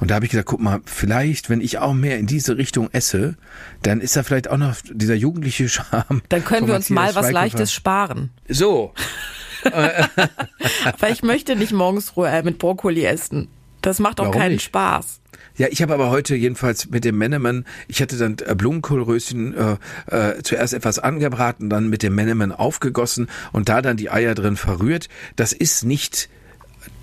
Und 0.00 0.10
da 0.10 0.16
habe 0.16 0.24
ich 0.24 0.30
gesagt, 0.30 0.48
guck 0.48 0.60
mal, 0.60 0.80
vielleicht, 0.84 1.50
wenn 1.50 1.60
ich 1.60 1.78
auch 1.78 1.94
mehr 1.94 2.18
in 2.18 2.26
diese 2.26 2.56
Richtung 2.56 2.88
esse, 2.92 3.36
dann 3.82 4.00
ist 4.00 4.16
da 4.16 4.22
vielleicht 4.22 4.48
auch 4.48 4.56
noch 4.56 4.76
dieser 4.88 5.14
jugendliche 5.14 5.68
Charme. 5.68 6.22
Dann 6.28 6.44
können 6.44 6.66
wir 6.66 6.74
uns 6.74 6.90
mal 6.90 7.14
was 7.14 7.30
Leichtes 7.30 7.72
sparen. 7.72 8.30
So. 8.48 8.92
Weil 9.64 11.12
ich 11.12 11.22
möchte 11.22 11.56
nicht 11.56 11.72
morgens 11.72 12.16
Rührei 12.16 12.42
mit 12.42 12.58
Brokkoli 12.58 13.04
essen. 13.04 13.48
Das 13.80 13.98
macht 13.98 14.20
auch 14.20 14.26
Warum 14.26 14.38
keinen 14.38 14.52
nicht? 14.52 14.64
Spaß. 14.64 15.20
Ja, 15.56 15.68
ich 15.70 15.82
habe 15.82 15.94
aber 15.94 16.10
heute 16.10 16.34
jedenfalls 16.34 16.90
mit 16.90 17.04
dem 17.04 17.16
Menemen, 17.16 17.64
ich 17.86 18.02
hatte 18.02 18.16
dann 18.16 18.36
äh, 18.44 18.54
Blumenkohlröschen 18.54 19.54
äh, 19.54 19.76
äh, 20.10 20.42
zuerst 20.42 20.74
etwas 20.74 20.98
angebraten, 20.98 21.70
dann 21.70 21.88
mit 21.88 22.02
dem 22.02 22.14
Menemen 22.14 22.50
aufgegossen 22.50 23.28
und 23.52 23.68
da 23.68 23.80
dann 23.80 23.96
die 23.96 24.10
Eier 24.10 24.34
drin 24.34 24.56
verrührt. 24.56 25.08
Das 25.36 25.52
ist 25.52 25.84
nicht 25.84 26.28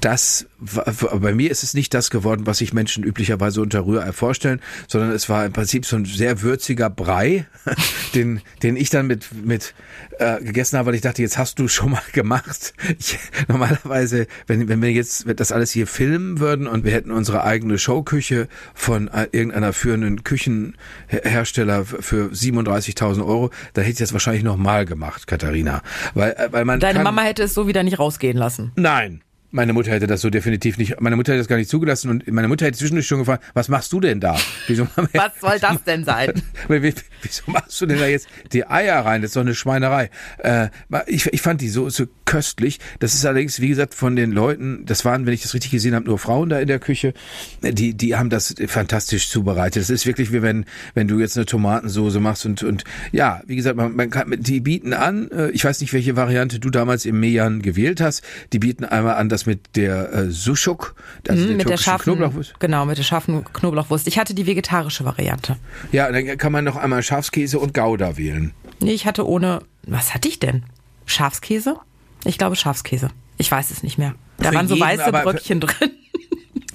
das, 0.02 0.48
bei 0.60 1.34
mir 1.34 1.52
ist 1.52 1.64
es 1.64 1.74
nicht 1.74 1.94
das 1.94 2.10
geworden, 2.10 2.46
was 2.46 2.58
sich 2.58 2.74
Menschen 2.74 3.04
üblicherweise 3.04 3.62
unter 3.62 3.86
Rührei 3.86 4.12
vorstellen, 4.12 4.60
sondern 4.88 5.12
es 5.12 5.30
war 5.30 5.46
im 5.46 5.54
Prinzip 5.54 5.86
so 5.86 5.96
ein 5.96 6.06
sehr 6.06 6.42
würziger 6.42 6.90
Brei, 6.90 7.46
den, 8.16 8.42
den 8.64 8.76
ich 8.76 8.90
dann 8.90 9.08
mit, 9.08 9.28
mit 9.46 9.74
äh, 10.18 10.44
gegessen 10.44 10.78
habe, 10.78 10.88
weil 10.88 10.96
ich 10.96 11.02
dachte, 11.02 11.22
jetzt 11.22 11.38
hast 11.38 11.60
du 11.60 11.68
schon 11.68 11.92
mal 11.92 12.02
gemacht. 12.14 12.74
Ich, 13.00 13.18
normalerweise, 13.48 14.28
wenn, 14.48 14.68
wenn 14.68 14.82
wir 14.82 14.92
jetzt 14.92 15.26
das 15.36 15.52
alles 15.52 15.72
hier 15.72 15.88
filmen 15.88 16.40
würden 16.40 16.68
und 16.68 16.84
wir 16.84 16.92
hätten 16.92 17.12
unsere 17.12 17.44
eigene 17.44 17.78
Showküche 17.78 18.48
von 18.74 19.08
äh, 19.08 19.28
irgendeiner 19.32 19.74
führenden 19.74 20.24
Küchenhersteller 20.24 21.86
für 21.86 22.32
37.000 22.32 23.20
Euro, 23.26 23.52
dann 23.74 23.84
hätte 23.84 23.94
ich 23.94 24.00
das 24.00 24.14
wahrscheinlich 24.14 24.44
noch 24.44 24.58
mal 24.58 24.86
gemacht, 24.86 25.28
Katharina. 25.28 25.82
Weil, 26.14 26.32
äh, 26.32 26.52
weil 26.52 26.66
man 26.66 26.80
Deine 26.80 26.96
kann, 26.96 27.04
Mama 27.04 27.22
hätte 27.22 27.44
es 27.44 27.54
so 27.54 27.68
wieder 27.68 27.84
nicht 27.84 28.00
rausgehen 28.00 28.38
lassen. 28.38 28.72
Nein. 28.76 29.22
Meine 29.52 29.74
Mutter 29.74 29.92
hätte 29.92 30.08
das 30.08 30.22
so 30.22 30.30
definitiv 30.30 30.78
nicht, 30.78 31.00
meine 31.02 31.16
Mutter 31.16 31.34
hätte 31.34 31.42
das 31.42 31.48
gar 31.48 31.58
nicht 31.58 31.70
zugelassen 31.70 32.10
und 32.10 32.32
meine 32.32 32.48
Mutter 32.48 32.66
hätte 32.66 32.78
zwischendurch 32.78 33.08
schon 33.08 33.20
gefragt, 33.20 33.44
was 33.54 33.70
machst 33.70 33.92
du 33.94 34.00
denn 34.00 34.20
da? 34.20 34.38
Wieso, 34.68 34.88
was 34.96 35.32
soll 35.40 35.60
das 35.60 35.84
denn 35.84 36.04
sein? 36.04 36.32
Wieso 36.68 37.44
machst 37.48 37.80
du 37.82 37.86
denn 37.86 38.00
da 38.00 38.08
jetzt 38.08 38.28
die 38.54 38.66
Eier 38.66 39.06
rein? 39.06 39.22
Das 39.22 39.30
ist 39.30 39.36
doch 39.36 39.42
eine 39.42 39.56
Schweinerei. 39.56 40.10
Äh, 40.40 40.70
ich, 41.08 41.28
ich 41.28 41.42
fand 41.42 41.62
die 41.62 41.70
so, 41.70 41.90
so 41.90 42.06
köstlich. 42.26 42.80
Das 43.00 43.14
ist 43.14 43.26
allerdings, 43.26 43.60
wie 43.60 43.68
gesagt, 43.68 43.94
von 43.94 44.16
den 44.16 44.32
Leuten, 44.32 44.86
das 44.86 45.04
waren, 45.04 45.26
wenn 45.26 45.34
ich 45.34 45.42
das 45.42 45.54
richtig 45.54 45.72
gesehen 45.72 45.96
habe, 45.96 46.06
nur 46.06 46.18
Frauen 46.18 46.48
da 46.48 46.60
in 46.60 46.68
der 46.68 46.80
Küche, 46.80 47.14
die, 47.62 47.94
die 47.94 48.16
haben 48.16 48.30
das 48.30 48.56
fantastisch 48.68 49.30
zubereitet. 49.30 49.82
Das 49.84 49.90
ist 49.90 50.06
wirklich 50.06 50.32
wie 50.32 50.42
wenn, 50.42 50.64
wenn 50.94 51.10
du 51.10 51.20
jetzt 51.20 51.36
eine 51.36 51.46
Tomatensoße 51.46 52.22
machst 52.22 52.46
und, 52.46 52.64
und 52.64 52.86
ja, 53.12 53.42
wie 53.48 53.58
gesagt, 53.58 53.76
man, 53.76 53.96
man 53.96 54.10
kann, 54.10 54.34
die 54.40 54.62
bieten 54.62 54.94
an, 54.94 55.30
äh, 55.32 55.50
ich 55.50 55.66
weiß 55.66 55.82
nicht, 55.82 55.92
welche 55.92 56.16
Variante 56.16 56.60
du 56.60 56.70
damals 56.70 57.06
im 57.06 57.20
Mejan 57.20 57.62
gewählt 57.62 58.00
hast, 58.00 58.24
die 58.54 58.60
bieten 58.60 58.86
einmal 58.86 59.16
an, 59.16 59.28
dass 59.28 59.41
das 59.42 59.46
mit 59.46 59.76
der 59.76 60.14
äh, 60.14 60.32
Sushuk, 60.32 60.96
also 61.28 61.48
mhm, 61.48 61.58
mit 61.58 61.70
der 61.70 61.78
scharfen 61.78 62.14
Knoblauchwurst. 62.14 62.60
Genau, 62.60 62.86
mit 62.86 62.98
der 62.98 63.04
scharfen 63.04 63.44
Knoblauchwurst. 63.44 64.08
Ich 64.08 64.18
hatte 64.18 64.34
die 64.34 64.46
vegetarische 64.46 65.06
Variante. 65.06 65.58
Ja, 65.92 66.12
dann 66.12 66.38
kann 66.38 66.52
man 66.52 66.64
noch 66.64 66.76
einmal 66.76 67.04
Schafskäse 67.04 67.60
und 67.60 67.74
Gouda 67.74 68.18
wählen. 68.18 68.54
Nee, 68.80 68.94
ich 68.94 69.06
hatte 69.06 69.28
ohne. 69.28 69.62
Was 69.88 70.14
hatte 70.14 70.28
ich 70.28 70.40
denn? 70.40 70.64
Schafskäse? 71.06 71.78
Ich 72.24 72.38
glaube 72.38 72.56
Schafskäse. 72.56 73.10
Ich 73.38 73.52
weiß 73.52 73.72
es 73.72 73.84
nicht 73.84 73.98
mehr. 73.98 74.14
Da 74.38 74.50
Für 74.50 74.56
waren 74.56 74.68
so 74.68 74.76
jeden, 74.76 74.88
weiße 74.88 75.12
Bröckchen 75.12 75.60
drin. 75.60 75.92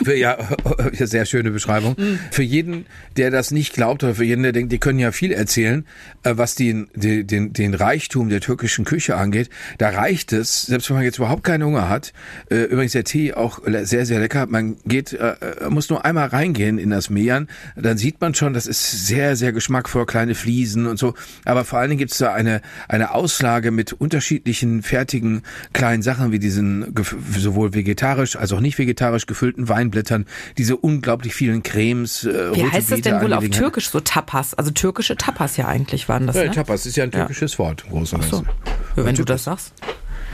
Für, 0.05 0.15
ja, 0.15 0.37
sehr 0.93 1.25
schöne 1.25 1.51
Beschreibung. 1.51 1.95
Mhm. 1.99 2.19
Für 2.31 2.43
jeden, 2.43 2.87
der 3.17 3.31
das 3.31 3.51
nicht 3.51 3.73
glaubt 3.73 4.05
oder 4.05 4.15
für 4.15 4.25
jeden, 4.25 4.43
der 4.43 4.53
denkt, 4.53 4.73
die 4.73 4.79
können 4.79 4.99
ja 4.99 5.11
viel 5.11 5.33
erzählen, 5.33 5.87
äh, 6.23 6.35
was 6.37 6.55
den, 6.55 6.89
den, 6.95 7.53
den 7.53 7.75
Reichtum 7.75 8.29
der 8.29 8.41
türkischen 8.41 8.85
Küche 8.85 9.17
angeht, 9.17 9.49
da 9.79 9.91
reicht 9.91 10.33
es, 10.33 10.63
selbst 10.63 10.91
wenn 10.91 10.97
man 10.97 11.05
jetzt 11.05 11.19
überhaupt 11.19 11.45
keinen 11.45 11.65
Hunger 11.65 11.89
hat, 11.89 12.13
äh, 12.51 12.65
übrigens 12.65 12.93
der 12.93 13.05
Tee 13.05 13.35
auch 13.35 13.61
sehr, 13.83 14.07
sehr 14.07 14.21
lecker, 14.21 14.47
man 14.47 14.77
geht, 14.85 15.15
äh, 15.15 15.35
muss 15.71 15.89
nur 15.89 16.05
einmal 16.05 16.29
reingehen 16.29 16.79
in 16.79 16.91
das 16.91 17.09
Meeren, 17.11 17.49
dann 17.75 17.97
sieht 17.97 18.21
man 18.21 18.35
schon, 18.35 18.53
das 18.53 18.67
ist 18.67 19.07
sehr, 19.07 19.37
sehr 19.37 19.53
geschmackvoll, 19.53 20.05
kleine 20.07 20.35
Fliesen 20.35 20.87
und 20.87 20.99
so, 20.99 21.15
aber 21.45 21.65
vor 21.65 21.79
allen 21.79 21.91
Dingen 21.91 21.99
gibt 21.99 22.13
es 22.13 22.19
da 22.19 22.33
eine, 22.33 22.61
eine 22.89 23.15
Auslage 23.15 23.71
mit 23.71 23.93
unterschiedlichen 23.95 24.83
fertigen 24.83 25.43
kleinen 25.73 26.03
Sachen, 26.03 26.33
wie 26.33 26.39
diesen 26.39 26.95
sowohl 27.37 27.75
vegetarisch 27.75 28.37
als 28.37 28.53
auch 28.53 28.61
nicht 28.61 28.79
vegetarisch 28.79 29.27
gefüllten 29.27 29.69
Wein 29.69 29.86
Weinblättern, 29.87 30.27
diese 30.59 30.77
unglaublich 30.77 31.35
vielen 31.35 31.63
Cremes. 31.63 32.25
Äh, 32.25 32.55
Wie 32.55 32.71
heißt 32.71 32.93
das 32.93 33.01
denn 33.01 33.21
wohl 33.21 33.33
auf 33.33 33.49
Türkisch 33.49 33.91
so 33.91 34.01
Tapas? 34.01 34.55
Also 34.55 34.71
türkische 34.71 35.17
Tapas 35.17 35.57
ja 35.57 35.67
eigentlich 35.69 36.09
waren 36.09 36.27
das. 36.27 36.37
Ja, 36.37 36.45
ne? 36.45 36.51
Tapas 36.51 36.87
ist 36.87 36.97
ja 36.97 37.05
ein 37.05 37.13
türkisches 37.13 37.53
ja. 37.53 37.59
Wort 37.61 37.85
im 37.85 37.91
Großen 37.91 38.21
und 38.21 38.31
Ganzen. 38.31 38.49
So. 38.97 39.05
Wenn 39.05 39.15
du 39.15 39.25
das 39.25 39.45
sagst. 39.45 39.73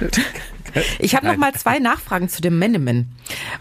Ich 0.98 1.14
habe 1.14 1.26
noch 1.26 1.37
mal 1.37 1.53
zwei 1.53 1.79
Nachfragen 1.81 2.31
zu 2.31 2.40
dem 2.40 2.59
Menemen. 2.59 3.14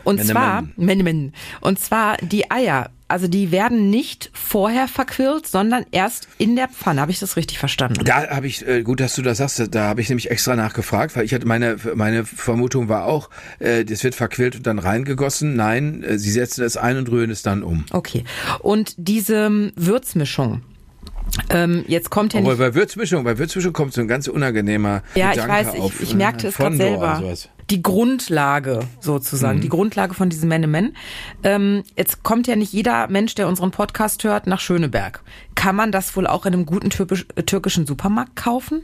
Und 0.05 0.15
Menemen. 0.15 0.31
zwar 0.31 0.63
Menemen. 0.77 1.33
Und 1.59 1.77
zwar 1.77 2.15
die 2.17 2.49
Eier 2.49 2.89
also 3.11 3.27
die 3.27 3.51
werden 3.51 3.89
nicht 3.89 4.31
vorher 4.33 4.87
verquirlt, 4.87 5.45
sondern 5.45 5.85
erst 5.91 6.27
in 6.37 6.55
der 6.55 6.69
Pfanne. 6.69 7.01
Habe 7.01 7.11
ich 7.11 7.19
das 7.19 7.35
richtig 7.35 7.59
verstanden? 7.59 8.03
Da 8.05 8.29
habe 8.29 8.47
ich, 8.47 8.65
äh, 8.65 8.83
gut, 8.83 9.01
dass 9.01 9.15
du 9.15 9.21
das 9.21 9.37
sagst, 9.37 9.61
da 9.71 9.83
habe 9.83 10.01
ich 10.01 10.09
nämlich 10.09 10.31
extra 10.31 10.55
nachgefragt, 10.55 11.15
weil 11.15 11.25
ich 11.25 11.33
hatte 11.33 11.45
meine, 11.45 11.75
meine 11.95 12.25
Vermutung 12.25 12.87
war 12.89 13.05
auch, 13.05 13.29
äh, 13.59 13.83
das 13.83 14.03
wird 14.03 14.15
verquirlt 14.15 14.55
und 14.55 14.65
dann 14.65 14.79
reingegossen. 14.79 15.55
Nein, 15.55 16.03
äh, 16.03 16.17
sie 16.17 16.31
setzen 16.31 16.63
es 16.63 16.77
ein 16.77 16.97
und 16.97 17.11
rühren 17.11 17.29
es 17.29 17.41
dann 17.41 17.63
um. 17.63 17.85
Okay. 17.91 18.23
Und 18.59 18.95
diese 18.97 19.41
ähm, 19.41 19.73
Würzmischung, 19.75 20.61
ähm, 21.49 21.83
jetzt 21.87 22.09
kommt 22.09 22.33
ja 22.33 22.41
nicht. 22.41 22.49
Aber 22.49 22.57
bei 22.57 22.75
Würzmischung, 22.75 23.23
bei 23.23 23.37
Würzmischung 23.37 23.73
kommt 23.73 23.93
so 23.93 24.01
ein 24.01 24.07
ganz 24.07 24.27
unangenehmer 24.27 25.03
Ja, 25.15 25.31
Gedanke 25.31 25.61
ich 25.61 25.67
weiß, 25.67 25.79
auf, 25.79 26.01
ich, 26.01 26.09
ich 26.09 26.15
merkte 26.15 26.47
es 26.47 26.55
gerade 26.55 26.77
selber 26.77 27.21
die 27.71 27.81
Grundlage 27.81 28.81
sozusagen, 28.99 29.59
mhm. 29.59 29.61
die 29.61 29.69
Grundlage 29.69 30.13
von 30.13 30.29
diesem 30.29 30.49
Men 30.49 30.93
ähm, 31.43 31.83
Jetzt 31.95 32.21
kommt 32.23 32.45
ja 32.47 32.55
nicht 32.55 32.73
jeder 32.73 33.07
Mensch, 33.07 33.33
der 33.35 33.47
unseren 33.47 33.71
Podcast 33.71 34.23
hört, 34.23 34.45
nach 34.45 34.59
Schöneberg. 34.59 35.21
Kann 35.55 35.75
man 35.75 35.91
das 35.91 36.15
wohl 36.15 36.27
auch 36.27 36.45
in 36.45 36.53
einem 36.53 36.65
guten 36.65 36.89
türkisch, 36.89 37.25
türkischen 37.45 37.87
Supermarkt 37.87 38.35
kaufen? 38.35 38.83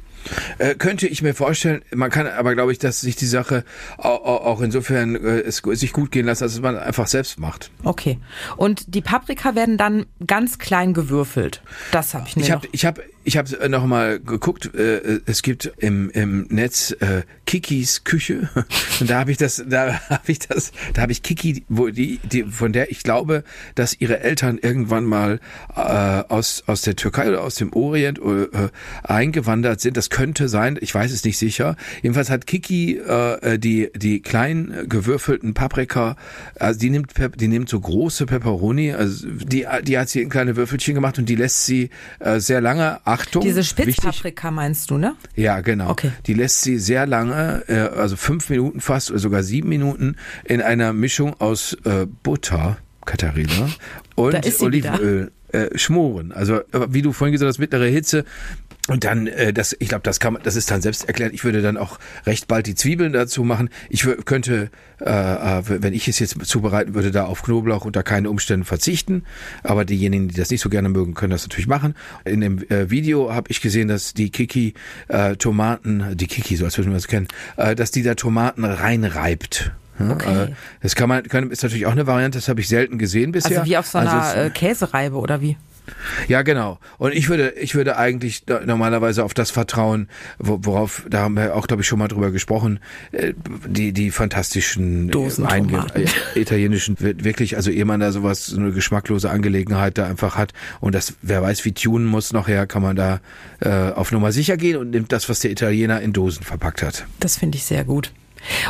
Äh, 0.58 0.76
könnte 0.76 1.08
ich 1.08 1.22
mir 1.22 1.34
vorstellen. 1.34 1.82
Man 1.94 2.10
kann 2.10 2.28
aber, 2.28 2.56
glaube 2.56 2.72
ich, 2.72 2.80
dass 2.80 3.02
sich 3.02 3.16
die 3.16 3.26
Sache 3.26 3.64
auch, 3.98 4.24
auch 4.24 4.62
insofern 4.62 5.16
äh, 5.16 5.40
es 5.40 5.58
sich 5.58 5.94
gut 5.94 6.12
gehen 6.12 6.26
lässt, 6.26 6.42
dass 6.42 6.60
man 6.62 6.78
einfach 6.78 7.08
selbst 7.08 7.40
macht. 7.40 7.72
Okay. 7.84 8.20
Und 8.56 8.96
die 8.96 9.02
Paprika 9.02 9.56
werden 9.56 9.78
dann 9.78 10.06
ganz 10.26 10.60
klein 10.60 10.94
gewürfelt. 10.94 11.62
Das 11.92 12.14
habe 12.14 12.26
ich 12.28 12.36
nicht. 12.38 12.54
Ich 12.72 12.86
habe 12.86 13.02
ich 13.28 13.36
habe 13.36 13.48
habe 13.52 13.70
noch 13.70 13.86
mal 13.86 14.20
geguckt. 14.20 14.74
Äh, 14.74 15.20
es 15.26 15.42
gibt 15.42 15.72
im, 15.80 16.10
im 16.12 16.48
Netz 16.50 16.92
äh, 16.92 17.24
Kikis 17.46 18.06
Küche 18.06 18.50
und 19.00 19.10
da 19.10 19.20
habe 19.20 19.32
ich 19.32 19.38
das, 19.38 19.64
da 19.68 20.00
habe 20.10 20.32
ich 20.32 20.40
das, 20.40 20.72
da 20.94 21.02
habe 21.02 21.12
ich 21.12 21.24
Kiki, 21.24 21.66
wo 21.68 21.90
die, 21.90 22.20
die, 22.24 22.44
von 22.44 22.72
der 22.72 22.90
ich 22.90 23.04
glaube, 23.04 23.44
dass 23.76 24.00
ihre 24.00 24.22
Eltern 24.22 24.58
irgendwann 24.58 25.04
mal 25.04 25.40
äh, 25.76 25.80
aus 25.80 26.64
aus 26.68 26.82
der 26.84 26.96
Türkei 26.96 27.28
oder 27.28 27.44
aus 27.44 27.56
dem 27.56 27.74
Orient 27.74 28.20
äh, 28.20 28.70
eingewandert 29.04 29.82
sind. 29.82 29.98
Das 29.98 30.10
könnte 30.10 30.48
sein. 30.48 30.78
Ich 30.80 30.96
weiß 30.96 31.12
es 31.12 31.24
nicht 31.26 31.38
sicher. 31.38 31.76
Jedenfalls 32.02 32.30
hat 32.30 32.48
Kiki 32.48 32.98
äh, 32.98 33.60
die 33.60 33.92
die 33.94 34.22
klein 34.22 34.86
gewürfelten 34.88 35.54
Paprika, 35.54 36.16
also 36.56 36.80
die 36.80 36.90
nimmt 36.90 37.14
die 37.36 37.48
nimmt 37.48 37.68
so 37.68 37.80
große 37.80 38.26
Peperoni, 38.26 38.94
also 38.94 39.28
die 39.28 39.66
die 39.84 39.98
hat 39.98 40.08
sie 40.08 40.22
in 40.22 40.30
kleine 40.30 40.56
Würfelchen 40.56 40.96
gemacht 40.96 41.20
und 41.20 41.28
die 41.28 41.36
lässt 41.36 41.66
sie 41.66 41.90
äh, 42.20 42.40
sehr 42.40 42.62
lange 42.62 43.06
Achtung. 43.18 43.42
Diese 43.42 43.64
Spitzpaprika 43.64 44.48
wichtig, 44.48 44.56
meinst 44.56 44.92
du, 44.92 44.98
ne? 44.98 45.16
Ja, 45.36 45.62
genau. 45.62 45.90
Okay. 45.90 46.12
Die 46.26 46.34
lässt 46.34 46.62
sie 46.62 46.78
sehr 46.78 47.06
lange, 47.06 47.64
äh, 47.68 47.98
also 47.98 48.16
fünf 48.16 48.50
Minuten 48.50 48.80
fast 48.80 49.10
oder 49.12 49.20
sogar 49.20 49.44
sieben 49.44 49.70
Minuten 49.70 50.16
in 50.44 50.62
einer 50.62 50.94
Mischung 50.94 51.40
aus 51.40 51.74
äh, 51.86 52.06
Butter, 52.24 52.78
Katharina, 53.06 53.70
und 54.16 54.62
Olivenöl 54.62 55.32
äh, 55.52 55.78
schmoren. 55.78 56.32
Also 56.32 56.62
wie 56.90 57.02
du 57.02 57.14
vorhin 57.14 57.32
gesagt 57.32 57.50
hast, 57.50 57.60
mittlere 57.60 57.86
Hitze 57.88 58.26
und 58.88 59.04
dann, 59.04 59.28
äh, 59.28 59.52
das, 59.54 59.76
ich 59.80 59.90
glaube, 59.90 60.04
das 60.04 60.20
kann 60.20 60.34
man, 60.34 60.42
das 60.44 60.56
ist 60.56 60.72
dann 60.72 60.82
selbst 60.82 61.06
erklärt. 61.08 61.34
Ich 61.34 61.44
würde 61.44 61.62
dann 61.62 61.78
auch 61.78 62.00
recht 62.26 62.48
bald 62.48 62.68
die 62.68 62.76
Zwiebeln 62.76 63.14
dazu 63.14 63.44
machen. 63.44 63.70
Ich 63.90 64.08
könnte, 64.26 64.70
äh, 65.02 65.10
äh, 65.60 65.62
wenn 65.68 65.94
ich 65.94 66.08
es 66.08 66.20
jetzt 66.20 66.38
zubereiten 66.46 66.94
würde, 66.96 67.12
da 67.12 67.26
auf 67.26 67.44
Knoblauch 67.44 67.86
unter 67.86 68.04
keinen 68.04 68.28
Umständen 68.28 68.66
verzichten. 68.66 69.24
Aber 69.64 69.84
diejenigen, 69.86 70.30
die 70.30 70.36
das 70.36 70.50
nicht 70.50 70.62
so 70.62 70.70
gerne 70.70 70.90
mögen, 70.90 71.14
können 71.14 71.32
das 71.32 71.44
natürlich 71.44 71.68
machen. 71.68 71.96
In 72.26 72.42
dem 72.42 72.60
äh, 72.70 72.90
Video 72.90 73.34
habe 73.34 73.52
ich 73.52 73.62
gesehen, 73.62 73.88
dass 73.88 74.14
die 74.14 74.30
Kiki 74.30 74.74
äh, 75.10 75.36
Tomaten, 75.36 76.16
die 76.16 76.28
Kiki, 76.28 76.56
so 76.56 76.66
als 76.66 76.78
würden 76.78 76.92
wir 76.92 76.98
es 76.98 77.08
kennen, 77.08 77.28
äh, 77.58 77.76
dass 77.76 77.92
die 77.92 78.04
da 78.04 78.16
Tomaten 78.16 78.64
reinreibt 78.66 79.72
Ja, 80.00 80.12
Okay. 80.12 80.44
äh, 80.44 80.48
Das 80.82 80.96
kann 80.96 81.10
man, 81.10 81.24
kann, 81.24 81.50
ist 81.52 81.64
natürlich 81.64 81.86
auch 81.88 81.92
eine 81.92 82.06
Variante, 82.08 82.38
das 82.38 82.48
habe 82.48 82.62
ich 82.62 82.68
selten 82.68 82.98
gesehen 83.00 83.32
bisher. 83.32 83.60
Also 83.60 83.70
wie 83.70 83.78
auf 83.78 83.88
so 83.88 83.98
einer 83.98 84.14
Also 84.14 84.40
es- 84.40 84.46
äh, 84.48 84.50
Käsereibe 84.52 85.16
oder 85.18 85.42
wie? 85.42 85.58
Ja, 86.28 86.42
genau. 86.42 86.80
Und 86.98 87.14
ich 87.14 87.30
würde, 87.30 87.52
ich 87.52 87.76
würde 87.76 87.98
eigentlich 87.98 88.44
no- 88.48 88.60
normalerweise 88.66 89.24
auf 89.24 89.34
das 89.34 89.52
vertrauen, 89.52 90.08
wo- 90.40 90.60
worauf, 90.62 91.06
da 91.10 91.20
haben 91.22 91.36
wir 91.36 91.56
auch, 91.56 91.68
glaube 91.68 91.82
ich, 91.82 91.88
schon 91.88 92.00
mal 92.00 92.08
drüber 92.08 92.32
gesprochen, 92.32 92.80
äh, 93.12 93.34
die, 93.68 93.94
die 93.94 94.12
fantastischen 94.12 95.10
äh, 95.96 96.02
äh, 96.36 96.40
italienischen, 96.42 96.98
wir- 97.00 97.24
wirklich, 97.24 97.56
also 97.56 97.72
ehe 97.72 97.86
man 97.86 98.00
da 98.00 98.12
sowas, 98.12 98.46
so 98.48 98.60
eine 98.60 98.72
geschmacklose 98.72 99.30
Angelegenheit 99.30 99.98
da 99.98 100.06
einfach 100.08 100.36
hat 100.36 100.54
und 100.80 100.94
das, 100.96 101.14
wer 101.22 101.42
weiß, 101.42 101.64
wie 101.66 101.72
tunen 101.74 102.06
muss 102.06 102.34
nachher, 102.34 102.68
kann 102.68 102.82
man 102.82 102.96
da 102.96 103.20
äh, 103.60 103.70
auf 103.70 104.12
Nummer 104.12 104.32
sicher 104.32 104.58
gehen 104.58 104.78
und 104.78 104.90
nimmt 104.92 105.12
das, 105.12 105.30
was 105.30 105.40
der 105.40 105.52
Italiener 105.52 106.02
in 106.02 106.14
Dosen 106.14 106.44
verpackt 106.44 106.82
hat. 106.84 107.06
Das 107.20 107.38
finde 107.38 107.58
ich 107.58 107.64
sehr 107.66 107.84
gut. 107.84 108.12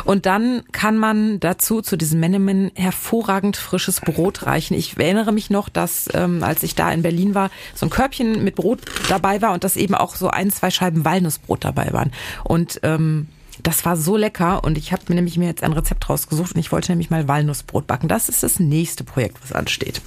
Und 0.04 0.26
dann 0.26 0.62
kann 0.72 0.96
man 0.96 1.40
dazu 1.40 1.82
zu 1.82 1.96
diesem 1.96 2.20
Menemen 2.20 2.70
hervorragend 2.74 3.56
frisches 3.56 4.00
Brot 4.00 4.46
reichen. 4.46 4.74
Ich 4.74 4.98
erinnere 4.98 5.32
mich 5.32 5.50
noch, 5.50 5.68
dass 5.68 6.08
ähm, 6.14 6.42
als 6.42 6.62
ich 6.62 6.74
da 6.74 6.90
in 6.92 7.02
Berlin 7.02 7.34
war, 7.34 7.50
so 7.74 7.86
ein 7.86 7.90
Körbchen 7.90 8.44
mit 8.44 8.56
Brot 8.56 8.80
dabei 9.08 9.42
war 9.42 9.52
und 9.52 9.64
dass 9.64 9.76
eben 9.76 9.94
auch 9.94 10.16
so 10.16 10.28
ein, 10.28 10.50
zwei 10.50 10.70
Scheiben 10.70 11.04
Walnussbrot 11.04 11.64
dabei 11.64 11.92
waren. 11.92 12.12
Und 12.44 12.80
ähm, 12.82 13.28
das 13.62 13.84
war 13.84 13.96
so 13.96 14.16
lecker 14.16 14.62
und 14.64 14.78
ich 14.78 14.92
habe 14.92 15.02
mir 15.08 15.16
nämlich 15.16 15.36
mir 15.36 15.46
jetzt 15.46 15.62
ein 15.62 15.72
Rezept 15.72 16.08
rausgesucht 16.08 16.54
und 16.54 16.60
ich 16.60 16.72
wollte 16.72 16.92
nämlich 16.92 17.10
mal 17.10 17.26
Walnussbrot 17.28 17.86
backen. 17.86 18.08
Das 18.08 18.28
ist 18.28 18.42
das 18.42 18.60
nächste 18.60 19.04
Projekt, 19.04 19.38
was 19.42 19.52
ansteht. 19.52 20.00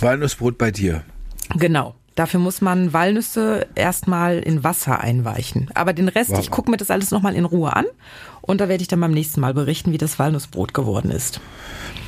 Walnussbrot 0.00 0.58
bei 0.58 0.70
dir. 0.70 1.02
Genau. 1.54 1.94
Dafür 2.16 2.40
muss 2.40 2.60
man 2.60 2.92
Walnüsse 2.92 3.66
erstmal 3.74 4.38
in 4.38 4.64
Wasser 4.64 5.00
einweichen. 5.00 5.70
Aber 5.74 5.92
den 5.92 6.08
Rest, 6.08 6.30
Wow. 6.30 6.40
ich 6.40 6.50
gucke 6.50 6.70
mir 6.70 6.78
das 6.78 6.90
alles 6.90 7.10
nochmal 7.12 7.36
in 7.36 7.44
Ruhe 7.44 7.76
an 7.76 7.84
und 8.40 8.60
da 8.60 8.68
werde 8.68 8.82
ich 8.82 8.88
dann 8.88 9.00
beim 9.00 9.12
nächsten 9.12 9.40
Mal 9.40 9.54
berichten, 9.54 9.92
wie 9.92 9.98
das 9.98 10.18
Walnussbrot 10.18 10.74
geworden 10.74 11.10
ist. 11.10 11.40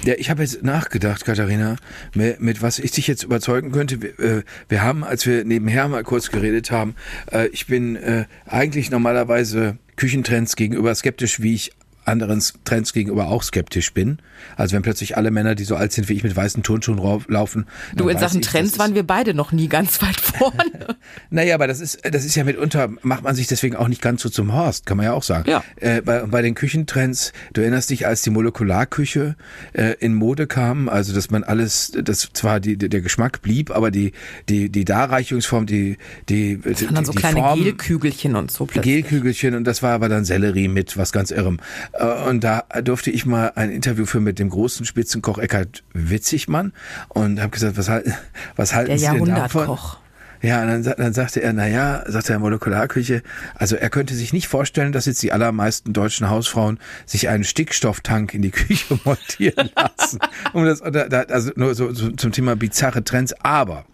Ja, 0.05 0.14
ich 0.16 0.31
habe 0.31 0.42
jetzt 0.42 0.62
nachgedacht, 0.62 1.25
Katharina, 1.25 1.77
mit, 2.14 2.40
mit 2.40 2.62
was 2.62 2.79
ich 2.79 2.90
dich 2.92 3.07
jetzt 3.07 3.23
überzeugen 3.23 3.71
könnte. 3.73 4.01
Wir, 4.01 4.18
äh, 4.18 4.42
wir 4.68 4.83
haben, 4.83 5.05
als 5.05 5.27
wir 5.27 5.44
nebenher 5.44 5.88
mal 5.88 6.05
kurz 6.05 6.31
geredet 6.31 6.71
haben, 6.71 6.94
äh, 7.31 7.49
ich 7.49 7.66
bin 7.66 7.97
äh, 7.97 8.25
eigentlich 8.47 8.90
normalerweise 8.90 9.77
Küchentrends 9.97 10.57
gegenüber 10.57 10.94
skeptisch, 10.94 11.42
wie 11.42 11.55
ich 11.55 11.73
anderen 12.09 12.42
Trends 12.64 12.92
gegenüber 12.92 13.29
auch 13.29 13.42
skeptisch 13.42 13.92
bin. 13.92 14.18
Also 14.57 14.75
wenn 14.75 14.83
plötzlich 14.83 15.16
alle 15.16 15.31
Männer, 15.31 15.55
die 15.55 15.64
so 15.64 15.77
alt 15.77 15.92
sind 15.92 16.09
wie 16.09 16.14
ich, 16.14 16.25
mit 16.25 16.35
weißen 16.35 16.62
Turnschuhen 16.62 16.99
laufen. 17.29 17.66
Du, 17.94 18.09
in 18.09 18.18
Sachen 18.18 18.40
ich, 18.40 18.47
Trends 18.47 18.79
waren 18.79 18.94
wir 18.94 19.05
beide 19.05 19.35
noch 19.35 19.53
nie 19.53 19.68
ganz 19.68 20.01
weit 20.03 20.21
vorne. 20.21 20.97
naja, 21.31 21.55
aber 21.55 21.66
das 21.66 21.81
ist, 21.81 22.01
das 22.11 22.25
ist 22.25 22.35
ja 22.35 22.44
mitunter, 22.44 22.88
macht 23.03 23.23
man 23.23 23.35
sich 23.35 23.47
deswegen 23.47 23.77
auch 23.77 23.88
nicht 23.88 24.03
ganz 24.03 24.23
so 24.23 24.29
zum 24.29 24.53
Horst, 24.53 24.87
kann 24.87 24.97
man 24.97 25.07
ja 25.07 25.12
auch 25.12 25.23
sagen. 25.23 25.51
Ja. 25.51 25.62
Äh, 25.77 26.03
bei, 26.03 26.23
bei 26.23 26.42
den 26.42 26.55
Küchentrends, 26.55 27.33
du 27.53 27.61
erinnerst 27.61 27.90
dich, 27.90 28.07
als 28.07 28.23
die 28.23 28.31
Molekularküche 28.31 29.37
äh, 29.73 29.94
in 30.01 30.14
Mode 30.14 30.47
kam, 30.47 30.88
also 30.88 31.14
dass 31.14 31.31
man 31.31 31.44
alles, 31.44 31.92
dass 31.92 32.31
zwar 32.33 32.61
die, 32.61 32.77
der 32.77 33.01
Geschmack 33.01 33.42
blieb, 33.42 33.71
aber 33.71 33.90
die, 33.90 34.12
die, 34.49 34.71
die 34.71 34.85
Darreichungsform, 34.85 35.66
die, 35.66 35.99
die, 36.29 36.61
Das 36.61 36.85
waren 36.85 36.94
dann 36.94 37.05
so 37.05 37.12
die 37.12 37.18
kleine 37.18 37.40
Form, 37.40 37.62
Gelkügelchen 37.62 38.37
und 38.37 38.51
so 38.51 38.66
plötzlich. 38.66 38.94
Gelkügelchen 38.94 39.55
und 39.55 39.64
das 39.64 39.83
war 39.83 39.92
aber 39.92 40.09
dann 40.09 40.25
Sellerie 40.25 40.68
mit 40.68 40.97
was 40.97 41.12
ganz 41.12 41.31
irrem. 41.31 41.59
Äh, 41.98 42.28
Und 42.28 42.44
da 42.44 42.64
durfte 42.82 43.11
ich 43.11 43.26
mal 43.26 43.52
ein 43.54 43.70
Interview 43.70 44.06
führen 44.06 44.24
mit 44.24 44.38
dem 44.38 44.50
großen 44.50 44.87
Spitzenkoch 44.87 45.38
Eckhard 45.38 45.82
Witzigmann 45.92 46.72
und 47.08 47.40
habe 47.40 47.50
gesagt, 47.50 47.76
was, 47.76 47.88
halten 47.88 48.14
was 48.56 48.74
halten 48.74 48.90
Der 48.90 48.98
Sie 48.98 49.04
denn 49.06 49.24
davon? 49.26 49.62
Jahrhundertkoch. 49.62 49.98
Ja, 50.40 50.62
und 50.62 50.84
dann, 50.84 50.94
dann 50.96 51.12
sagte 51.12 51.42
er, 51.42 51.52
na 51.52 51.66
ja, 51.66 52.04
sagte 52.06 52.32
er 52.32 52.38
Molekularküche, 52.38 53.22
also 53.56 53.74
er 53.74 53.90
könnte 53.90 54.14
sich 54.14 54.32
nicht 54.32 54.46
vorstellen, 54.46 54.92
dass 54.92 55.06
jetzt 55.06 55.20
die 55.22 55.32
allermeisten 55.32 55.92
deutschen 55.92 56.30
Hausfrauen 56.30 56.78
sich 57.06 57.28
einen 57.28 57.42
Stickstofftank 57.42 58.34
in 58.34 58.42
die 58.42 58.52
Küche 58.52 59.00
montieren 59.04 59.70
lassen. 59.74 60.20
um 60.52 60.64
das, 60.64 60.80
also 60.80 61.50
nur 61.56 61.74
so, 61.74 61.92
so 61.92 62.11
zum 62.12 62.30
Thema 62.30 62.54
bizarre 62.54 63.02
Trends, 63.02 63.34
aber 63.40 63.84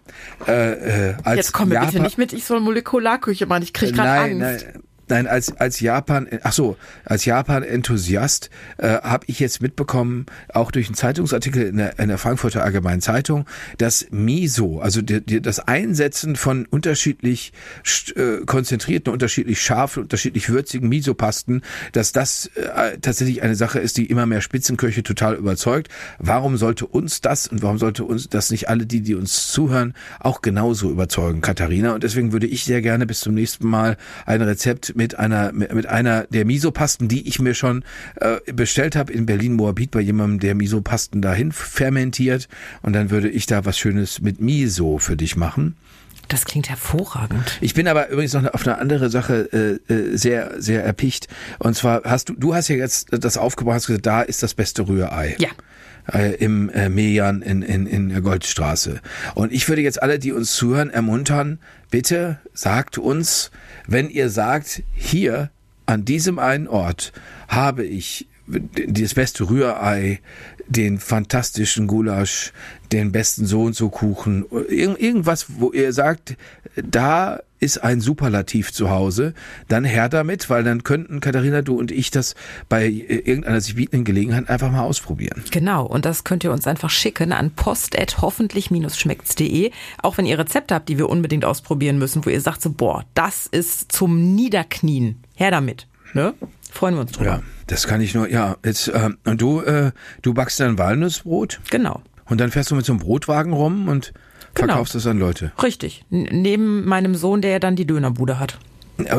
äh, 0.47 1.09
äh, 1.09 1.15
als 1.23 1.37
Jetzt 1.37 1.51
komm 1.53 1.69
mir 1.69 1.79
bitte 1.79 1.99
nicht 1.99 2.19
mit, 2.19 2.31
ich 2.31 2.45
soll 2.45 2.59
Molekularküche 2.59 3.47
machen, 3.47 3.63
ich 3.63 3.73
krieg 3.73 3.95
gerade 3.95 4.31
Angst. 4.31 4.65
nein. 4.65 4.83
Nein, 5.07 5.27
als 5.27 5.55
als 5.57 5.79
Japan, 5.79 6.27
ach 6.43 6.53
so, 6.53 6.77
als 7.03 7.25
Japan-Enthusiast 7.25 8.49
äh, 8.77 8.87
habe 9.01 9.25
ich 9.27 9.39
jetzt 9.39 9.61
mitbekommen, 9.61 10.25
auch 10.49 10.71
durch 10.71 10.87
einen 10.87 10.95
Zeitungsartikel 10.95 11.67
in 11.67 11.77
der, 11.77 11.99
in 11.99 12.09
der 12.09 12.17
Frankfurter 12.17 12.63
Allgemeinen 12.63 13.01
Zeitung, 13.01 13.45
dass 13.77 14.07
Miso, 14.09 14.79
also 14.79 15.01
die, 15.01 15.21
die, 15.21 15.41
das 15.41 15.59
Einsetzen 15.59 16.35
von 16.35 16.65
unterschiedlich 16.65 17.53
äh, 18.15 18.45
konzentrierten, 18.45 19.13
unterschiedlich 19.13 19.61
scharfen, 19.61 20.03
unterschiedlich 20.03 20.49
würzigen 20.49 20.89
Miso-Pasten, 20.89 21.61
dass 21.91 22.11
das 22.11 22.47
äh, 22.55 22.97
tatsächlich 22.99 23.43
eine 23.43 23.55
Sache 23.55 23.79
ist, 23.79 23.97
die 23.97 24.07
immer 24.07 24.25
mehr 24.25 24.41
Spitzenköche 24.41 25.03
total 25.03 25.35
überzeugt. 25.35 25.89
Warum 26.17 26.57
sollte 26.57 26.87
uns 26.87 27.21
das 27.21 27.47
und 27.47 27.61
warum 27.61 27.77
sollte 27.77 28.03
uns 28.03 28.27
das 28.27 28.49
nicht 28.49 28.69
alle 28.69 28.85
die, 28.87 29.01
die 29.01 29.13
uns 29.13 29.51
zuhören, 29.51 29.93
auch 30.19 30.41
genauso 30.41 30.89
überzeugen, 30.89 31.41
Katharina? 31.41 31.93
Und 31.93 32.03
deswegen 32.03 32.31
würde 32.31 32.47
ich 32.47 32.65
sehr 32.65 32.81
gerne 32.81 33.05
bis 33.05 33.19
zum 33.19 33.35
nächsten 33.35 33.67
Mal 33.67 33.97
ein 34.25 34.41
Rezept 34.41 34.94
mit 34.95 35.17
einer 35.17 35.51
mit 35.51 35.85
einer 35.85 36.23
der 36.25 36.45
Miso-Pasten, 36.45 37.07
die 37.07 37.27
ich 37.27 37.39
mir 37.39 37.53
schon 37.53 37.83
äh, 38.15 38.37
bestellt 38.53 38.95
habe 38.95 39.13
in 39.13 39.25
Berlin 39.25 39.53
Moabit 39.53 39.91
bei 39.91 40.01
jemandem, 40.01 40.39
der 40.39 40.55
Miso-Pasten 40.55 41.21
dahin 41.21 41.51
fermentiert. 41.51 42.47
Und 42.81 42.93
dann 42.93 43.09
würde 43.09 43.29
ich 43.29 43.45
da 43.45 43.65
was 43.65 43.77
Schönes 43.77 44.21
mit 44.21 44.41
Miso 44.41 44.97
für 44.97 45.17
dich 45.17 45.35
machen. 45.35 45.75
Das 46.27 46.45
klingt 46.45 46.69
hervorragend. 46.69 47.57
Ich 47.61 47.73
bin 47.73 47.87
aber 47.87 48.09
übrigens 48.09 48.33
noch 48.33 48.51
auf 48.53 48.65
eine 48.65 48.77
andere 48.77 49.09
Sache 49.09 49.79
äh, 49.89 49.93
äh, 49.93 50.17
sehr, 50.17 50.59
sehr 50.59 50.83
erpicht. 50.83 51.27
Und 51.59 51.75
zwar 51.75 52.01
hast 52.03 52.29
du, 52.29 52.33
du 52.33 52.55
hast 52.55 52.67
ja 52.67 52.75
jetzt 52.75 53.09
das 53.11 53.37
aufgebaut, 53.37 53.75
hast 53.75 53.87
gesagt, 53.87 54.05
da 54.05 54.21
ist 54.21 54.41
das 54.41 54.53
beste 54.53 54.87
Rührei. 54.87 55.35
Ja. 55.39 55.49
Äh, 56.11 56.35
Im 56.35 56.69
äh, 56.69 56.89
Mejan 56.89 57.41
in, 57.41 57.61
in, 57.61 57.87
in 57.87 58.09
der 58.09 58.21
Goldstraße. 58.21 59.01
Und 59.33 59.51
ich 59.51 59.67
würde 59.69 59.81
jetzt 59.81 60.01
alle, 60.01 60.19
die 60.19 60.31
uns 60.31 60.53
zuhören, 60.53 60.89
ermuntern, 60.89 61.59
bitte 61.89 62.39
sagt 62.53 62.97
uns, 62.97 63.51
wenn 63.87 64.09
ihr 64.09 64.29
sagt, 64.29 64.83
hier 64.93 65.49
an 65.85 66.05
diesem 66.05 66.39
einen 66.39 66.67
Ort 66.67 67.13
habe 67.47 67.85
ich 67.85 68.27
das 68.47 69.13
beste 69.13 69.49
Rührei, 69.49 70.19
den 70.67 70.99
fantastischen 70.99 71.87
Gulasch, 71.87 72.51
den 72.91 73.11
besten 73.11 73.45
so 73.45 73.63
und 73.63 73.75
so 73.75 73.89
Kuchen, 73.89 74.45
irgend, 74.69 74.99
irgendwas, 74.99 75.45
wo 75.59 75.71
ihr 75.71 75.93
sagt, 75.93 76.35
da 76.75 77.39
ist 77.59 77.83
ein 77.83 78.01
Superlativ 78.01 78.73
zu 78.73 78.89
Hause, 78.89 79.35
dann 79.67 79.85
her 79.85 80.09
damit, 80.09 80.49
weil 80.49 80.63
dann 80.63 80.83
könnten 80.83 81.19
Katharina, 81.19 81.61
du 81.61 81.77
und 81.79 81.91
ich 81.91 82.09
das 82.11 82.35
bei 82.69 82.87
irgendeiner 82.87 83.61
sich 83.61 83.75
bietenden 83.75 84.05
Gelegenheit 84.05 84.49
einfach 84.49 84.71
mal 84.71 84.81
ausprobieren. 84.81 85.43
Genau, 85.51 85.85
und 85.85 86.05
das 86.05 86.23
könnt 86.23 86.43
ihr 86.43 86.51
uns 86.51 86.65
einfach 86.67 86.89
schicken 86.89 87.31
an 87.31 87.51
post.hoffentlich-schmeckt's.de, 87.51 89.71
auch 90.01 90.17
wenn 90.17 90.25
ihr 90.25 90.37
Rezepte 90.37 90.75
habt, 90.75 90.89
die 90.89 90.97
wir 90.97 91.09
unbedingt 91.09 91.45
ausprobieren 91.45 91.97
müssen, 91.97 92.25
wo 92.25 92.29
ihr 92.29 92.41
sagt 92.41 92.61
so, 92.61 92.71
boah, 92.71 93.05
das 93.13 93.47
ist 93.47 93.89
zum 93.91 94.35
Niederknien. 94.35 95.23
Her 95.35 95.51
damit, 95.51 95.87
ne? 96.13 96.33
Freuen 96.75 96.95
wir 96.95 97.01
uns 97.01 97.13
drüber. 97.13 97.29
Ja, 97.29 97.41
das 97.67 97.87
kann 97.87 98.01
ich 98.01 98.13
nur, 98.13 98.29
ja, 98.29 98.57
jetzt, 98.65 98.91
ähm, 98.93 99.17
und 99.25 99.41
du, 99.41 99.61
äh, 99.61 99.91
du 100.21 100.33
backst 100.33 100.59
dann 100.59 100.77
Walnussbrot 100.77 101.61
Genau. 101.71 102.01
und 102.25 102.39
dann 102.41 102.51
fährst 102.51 102.69
du 102.69 102.75
mit 102.75 102.85
so 102.85 102.91
einem 102.93 102.99
Brotwagen 102.99 103.53
rum 103.53 103.87
und 103.87 104.11
Genau. 104.53 104.67
verkaufst 104.73 104.93
es 104.95 105.07
an 105.07 105.17
Leute. 105.17 105.51
Richtig. 105.63 106.05
N 106.11 106.27
neben 106.31 106.85
meinem 106.85 107.15
Sohn, 107.15 107.41
der 107.41 107.51
ja 107.51 107.59
dann 107.59 107.75
die 107.75 107.87
Dönerbude 107.87 108.39
hat. 108.39 108.57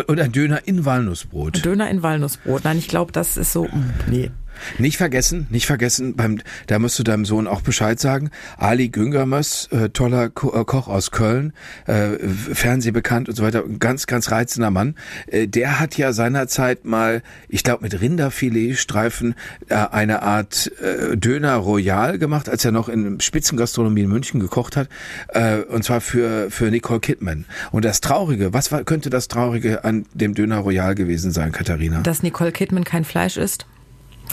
Und 0.07 0.19
ein 0.21 0.33
Döner 0.33 0.67
in 0.67 0.85
Walnussbrot. 0.87 1.63
Döner 1.65 1.91
in 1.91 2.03
Walnussbrot. 2.03 2.65
Nein, 2.65 2.79
ich 2.79 2.89
glaube, 2.89 3.13
das 3.13 3.37
ist 3.37 3.53
so. 3.53 3.65
mm, 3.65 3.91
Nee. 4.11 4.31
Nicht 4.79 4.97
vergessen, 4.97 5.47
nicht 5.51 5.67
vergessen, 5.67 6.17
beim, 6.17 6.39
da 6.67 6.79
musst 6.79 6.99
du 6.99 7.03
deinem 7.03 7.25
Sohn 7.25 7.47
auch 7.47 7.61
Bescheid 7.61 7.99
sagen. 8.01 8.31
Ali 8.57 8.89
Güngermös, 8.89 9.69
äh, 9.71 9.89
toller 9.91 10.29
Ko 10.29 10.53
äh, 10.59 10.65
Koch 10.65 10.89
aus 10.89 11.11
Köln, 11.11 11.53
äh, 11.87 12.19
Fernsehbekannt 12.53 13.29
und 13.29 13.37
so 13.37 13.43
weiter, 13.43 13.65
ganz, 13.79 14.07
ganz 14.07 14.31
reizender 14.31 14.71
Mann. 14.71 14.95
Äh, 15.27 15.47
der 15.49 15.81
hat 15.81 15.97
ja 15.97 16.13
seinerzeit 16.13 16.85
mal, 16.85 17.23
ich 17.49 17.65
glaube 17.65 17.83
mit 17.83 18.01
Rinderfiletstreifen, 18.01 19.35
äh, 19.69 19.75
eine 19.75 20.23
Art 20.23 20.73
äh, 20.81 21.17
Döner 21.17 21.57
Royal 21.57 22.19
gemacht, 22.19 22.49
als 22.49 22.65
er 22.65 22.73
noch 22.73 22.89
in 22.89 23.21
Spitzengastronomie 23.21 24.03
in 24.03 24.09
München 24.09 24.41
gekocht 24.41 24.77
hat, 24.77 24.89
äh, 25.29 25.59
und 25.59 25.85
zwar 25.85 26.01
für, 26.01 26.51
für 26.51 26.71
Nicole 26.71 27.01
Kidman. 27.01 27.45
Und 27.73 27.85
das 27.85 28.01
Traurige, 28.01 28.53
was 28.53 28.73
war, 28.73 28.85
könnte 28.85 29.11
das 29.11 29.29
Traurige 29.29 29.85
an 29.85 30.07
dem 30.15 30.35
Döner 30.35 30.59
Royal 30.59 30.95
gewesen 30.95 31.31
sein, 31.31 31.53
Katharina? 31.53 32.01
Dass 32.01 32.23
Nicole 32.23 32.53
Kidman 32.53 32.85
kein 32.85 33.05
Fleisch 33.05 33.37
isst? 33.37 33.67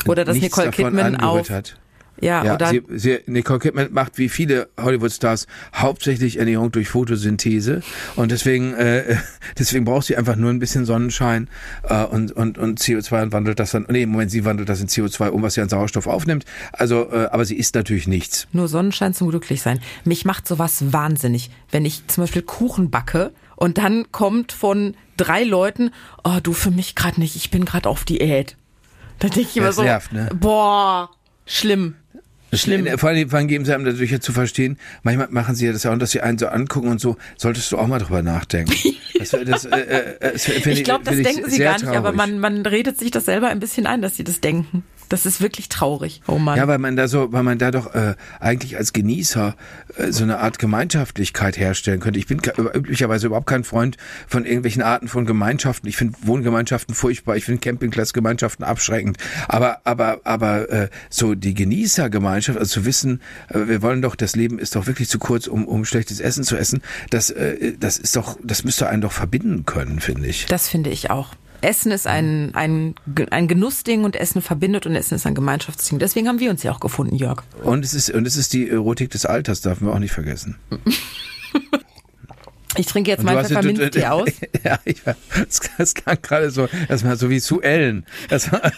Oder 0.07 0.25
dass 0.25 0.35
Nichts 0.35 0.57
Nicole 0.57 0.71
davon 0.71 0.95
Kidman 0.95 1.49
hat. 1.49 1.77
Ja, 2.21 2.43
Ja, 2.43 2.53
oder. 2.55 2.69
sie, 2.69 2.83
sie, 2.89 3.19
Nicole 3.25 3.59
Kidman 3.59 3.91
macht 3.91 4.17
wie 4.17 4.29
viele 4.29 4.69
Hollywood-Stars 4.79 5.47
hauptsächlich 5.75 6.37
Ernährung 6.37 6.71
durch 6.71 6.89
Photosynthese 6.89 7.81
und 8.15 8.31
deswegen 8.31 8.73
äh, 8.75 9.17
deswegen 9.59 9.83
braucht 9.83 10.05
sie 10.05 10.15
einfach 10.15 10.35
nur 10.35 10.51
ein 10.51 10.59
bisschen 10.59 10.85
Sonnenschein 10.85 11.49
äh, 11.89 12.03
und 12.03 12.31
und 12.31 12.57
und 12.57 12.79
CO2 12.79 13.23
und 13.23 13.31
wandelt 13.33 13.59
das 13.59 13.71
dann 13.71 13.87
nee 13.89 14.05
Moment 14.05 14.31
sie 14.31 14.45
wandelt 14.45 14.69
das 14.69 14.79
in 14.79 14.87
CO2 14.87 15.29
um 15.29 15.41
was 15.41 15.55
sie 15.55 15.61
an 15.61 15.69
Sauerstoff 15.69 16.07
aufnimmt 16.07 16.45
also 16.71 17.11
äh, 17.11 17.27
aber 17.31 17.45
sie 17.45 17.57
isst 17.57 17.75
natürlich 17.75 18.07
nichts 18.07 18.47
Nur 18.53 18.67
Sonnenschein 18.67 19.13
zum 19.13 19.29
Glücklichsein. 19.29 19.79
Mich 20.05 20.23
macht 20.23 20.47
sowas 20.47 20.93
wahnsinnig, 20.93 21.49
wenn 21.71 21.83
ich 21.83 22.07
zum 22.07 22.23
Beispiel 22.23 22.43
Kuchen 22.43 22.91
backe 22.91 23.31
und 23.55 23.77
dann 23.77 24.11
kommt 24.11 24.51
von 24.51 24.95
drei 25.17 25.43
Leuten, 25.43 25.91
oh 26.23 26.39
du 26.41 26.53
für 26.53 26.71
mich 26.71 26.95
gerade 26.95 27.19
nicht, 27.19 27.35
ich 27.35 27.51
bin 27.51 27.65
gerade 27.65 27.89
auf 27.89 28.03
Diät. 28.03 28.55
Da 29.23 29.29
denke 29.29 29.49
ich 29.49 29.55
immer 29.55 29.67
Das 29.67 29.77
so, 29.77 29.83
nervt, 29.83 30.11
ne? 30.11 30.27
boah, 30.37 31.09
schlimm. 31.45 31.95
Schlimm. 32.51 32.85
Vor 32.99 33.09
allem, 33.09 33.29
vor 33.29 33.39
allem 33.39 33.47
geben 33.47 33.63
sie 33.63 33.73
einem 33.73 33.85
dadurch 33.85 34.11
ja 34.11 34.19
zu 34.19 34.33
verstehen, 34.33 34.77
manchmal 35.01 35.29
machen 35.29 35.55
sie 35.55 35.65
ja 35.65 35.71
das 35.71 35.83
ja 35.83 35.93
auch, 35.93 35.97
dass 35.97 36.11
sie 36.11 36.19
einen 36.19 36.37
so 36.37 36.47
angucken 36.47 36.89
und 36.89 36.99
so, 36.99 37.15
solltest 37.37 37.71
du 37.71 37.77
auch 37.77 37.87
mal 37.87 37.99
drüber 37.99 38.21
nachdenken. 38.21 38.73
Das, 39.19 39.29
das, 39.29 39.65
äh, 39.65 40.15
äh, 40.19 40.37
finde 40.37 40.71
Ich 40.71 40.83
glaube, 40.83 41.05
das 41.05 41.15
denken 41.15 41.49
sie 41.49 41.59
gar 41.59 41.77
nicht, 41.77 41.85
aber 41.87 42.11
traurig. 42.11 42.17
man, 42.17 42.39
man 42.39 42.65
redet 42.65 42.99
sich 42.99 43.09
das 43.09 43.25
selber 43.25 43.47
ein 43.47 43.59
bisschen 43.61 43.85
ein, 43.85 44.01
dass 44.01 44.17
sie 44.17 44.25
das 44.25 44.41
denken. 44.41 44.83
Das 45.13 45.27
ist 45.27 45.41
wirklich 45.41 45.69
traurig. 45.69 46.21
Oh 46.27 46.39
Mann. 46.39 46.57
Ja, 46.57 46.67
weil 46.67 46.79
man 46.79 46.95
da 46.95 47.07
so, 47.07 47.31
weil 47.31 47.43
man 47.43 47.59
da 47.59 47.69
doch 47.69 47.93
äh, 47.93 48.15
eigentlich 48.39 48.77
als 48.77 48.93
Genießer 48.93 49.55
äh, 49.97 50.11
so 50.11 50.23
eine 50.23 50.39
Art 50.39 50.57
Gemeinschaftlichkeit 50.57 51.55
herstellen 51.57 51.99
könnte. 51.99 52.17
Ich 52.17 52.25
bin 52.25 52.41
ke- 52.41 52.53
üblicherweise 52.73 53.27
überhaupt 53.27 53.45
kein 53.45 53.63
Freund 53.63 53.97
von 54.27 54.43
irgendwelchen 54.43 54.81
Arten 54.81 55.07
von 55.07 55.27
Gemeinschaften. 55.27 55.87
Ich 55.87 55.97
finde 55.97 56.17
Wohngemeinschaften 56.23 56.95
furchtbar. 56.95 57.35
Ich 57.37 57.45
finde 57.45 57.61
Campingplatzgemeinschaften 57.61 58.65
abschreckend. 58.65 59.17
Aber, 59.47 59.81
aber, 59.83 60.21
aber 60.23 60.69
äh, 60.71 60.89
so 61.11 61.35
die 61.35 61.53
Genießergemeinschaft, 61.53 62.57
also 62.57 62.71
zu 62.81 62.85
wissen, 62.85 63.21
äh, 63.49 63.67
wir 63.67 63.83
wollen 63.83 64.01
doch, 64.01 64.15
das 64.15 64.35
Leben 64.35 64.57
ist 64.57 64.75
doch 64.75 64.87
wirklich 64.87 65.09
zu 65.09 65.19
kurz, 65.19 65.45
um, 65.45 65.67
um 65.67 65.85
schlechtes 65.85 66.19
Essen 66.19 66.43
zu 66.43 66.57
essen. 66.57 66.81
Das, 67.11 67.29
äh, 67.29 67.73
das 67.79 67.99
ist 67.99 68.15
doch, 68.15 68.37
das 68.43 68.63
müsste 68.63 68.89
einen 68.89 69.01
doch 69.03 69.11
verbinden 69.11 69.65
können, 69.65 69.99
finde 69.99 70.27
ich. 70.27 70.47
Das 70.47 70.67
finde 70.67 70.89
ich 70.89 71.11
auch. 71.11 71.35
Essen 71.63 71.91
ist 71.91 72.07
ein, 72.07 72.53
ein, 72.55 72.95
ein 73.31 73.47
Genussding 73.47 74.03
und 74.03 74.15
Essen 74.15 74.41
verbindet 74.41 74.85
und 74.85 74.95
Essen 74.95 75.15
ist 75.15 75.25
ein 75.25 75.35
Gemeinschaftsding. 75.35 75.99
Deswegen 75.99 76.27
haben 76.27 76.39
wir 76.39 76.49
uns 76.49 76.63
ja 76.63 76.71
auch 76.71 76.79
gefunden, 76.79 77.15
Jörg. 77.15 77.43
Und 77.63 77.85
es 77.85 77.93
ist, 77.93 78.09
und 78.09 78.27
es 78.27 78.35
ist 78.35 78.53
die 78.53 78.69
Erotik 78.69 79.09
des 79.11 79.25
Alters, 79.25 79.61
darf 79.61 79.81
man 79.81 79.93
auch 79.93 79.99
nicht 79.99 80.13
vergessen. 80.13 80.57
Ich 82.77 82.85
trinke 82.87 83.11
jetzt 83.11 83.23
meinen 83.23 83.37
hast 83.37 83.49
ja- 83.51 83.61
Pfefferminztee 83.61 84.05
aus. 84.05 84.29
Ja, 84.63 84.79
ich, 84.85 85.05
war- 85.05 85.15
das, 85.45 85.61
das 85.77 85.93
klang 85.93 86.17
gerade 86.21 86.49
so, 86.51 86.67
das 86.87 87.03
war 87.05 87.15
so 87.15 87.29
wie 87.29 87.39
zu 87.41 87.61
Ellen. 87.61 88.05
Das 88.29 88.51
war, 88.51 88.61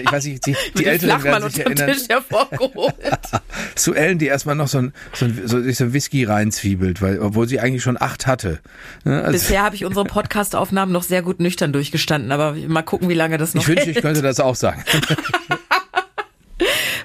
ich 0.00 0.10
weiß 0.12 0.24
nicht, 0.26 0.46
die, 0.46 0.56
die 0.76 0.84
Älteren 0.86 1.22
werden 1.22 1.50
sich 1.50 1.60
erinnern. 1.60 1.92
Tisch 1.92 2.08
hervorgeholt. 2.08 2.94
Zu 3.74 3.94
Ellen, 3.94 4.18
die 4.18 4.26
erstmal 4.26 4.54
noch 4.54 4.68
so 4.68 4.78
ein, 4.78 4.92
so 5.14 5.24
ein, 5.24 5.42
so, 5.46 5.62
so 5.70 5.84
ein 5.84 5.92
Whisky 5.92 6.24
reinzwiebelt, 6.24 7.00
weil, 7.02 7.18
obwohl 7.20 7.48
sie 7.48 7.60
eigentlich 7.60 7.82
schon 7.82 8.00
acht 8.00 8.26
hatte. 8.26 8.60
Ne, 9.04 9.20
Also, 9.20 9.32
Bisher 9.32 9.62
habe 9.62 9.74
ich 9.74 9.84
unsere 9.84 10.04
Podcast-Aufnahmen 10.04 10.92
noch 10.92 11.02
sehr 11.02 11.22
gut 11.22 11.40
nüchtern 11.40 11.72
durchgestanden, 11.72 12.30
aber 12.32 12.54
mal 12.68 12.82
gucken, 12.82 13.08
wie 13.08 13.14
lange 13.14 13.38
das 13.38 13.54
noch 13.54 13.66
ich 13.66 13.68
hält. 13.76 13.86
ich 13.88 14.00
könnte 14.02 14.22
das 14.22 14.40
auch 14.40 14.54
sagen. 14.56 14.84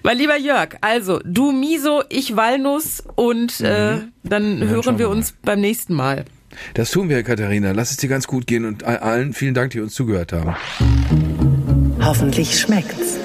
Mein 0.04 0.18
lieber 0.18 0.38
Jörg, 0.38 0.76
also 0.82 1.20
du 1.26 1.52
Miso, 1.52 2.04
ich 2.10 2.36
Walnuss 2.36 3.02
und 3.16 3.60
äh, 3.62 4.02
dann 4.24 4.60
schauen 4.60 4.70
hören 4.70 5.00
wir 5.00 5.10
uns 5.10 5.34
beim 5.42 5.60
nächsten 5.62 5.94
Mal. 5.96 6.26
Das 6.74 6.92
tun 6.92 7.10
wir, 7.10 7.24
Katharina. 7.24 7.72
Lass 7.72 7.92
es 7.92 7.98
dir 7.98 8.10
ganz 8.10 8.28
gut 8.28 8.48
gehen 8.48 8.66
und 8.66 8.84
allen 8.84 9.34
vielen 9.34 9.54
Dank, 9.54 9.72
die 9.72 9.80
uns 9.80 9.94
zugehört 9.94 10.34
haben. 10.34 10.56
Hoffentlich 12.02 12.60
schmeckt's. 12.60 13.18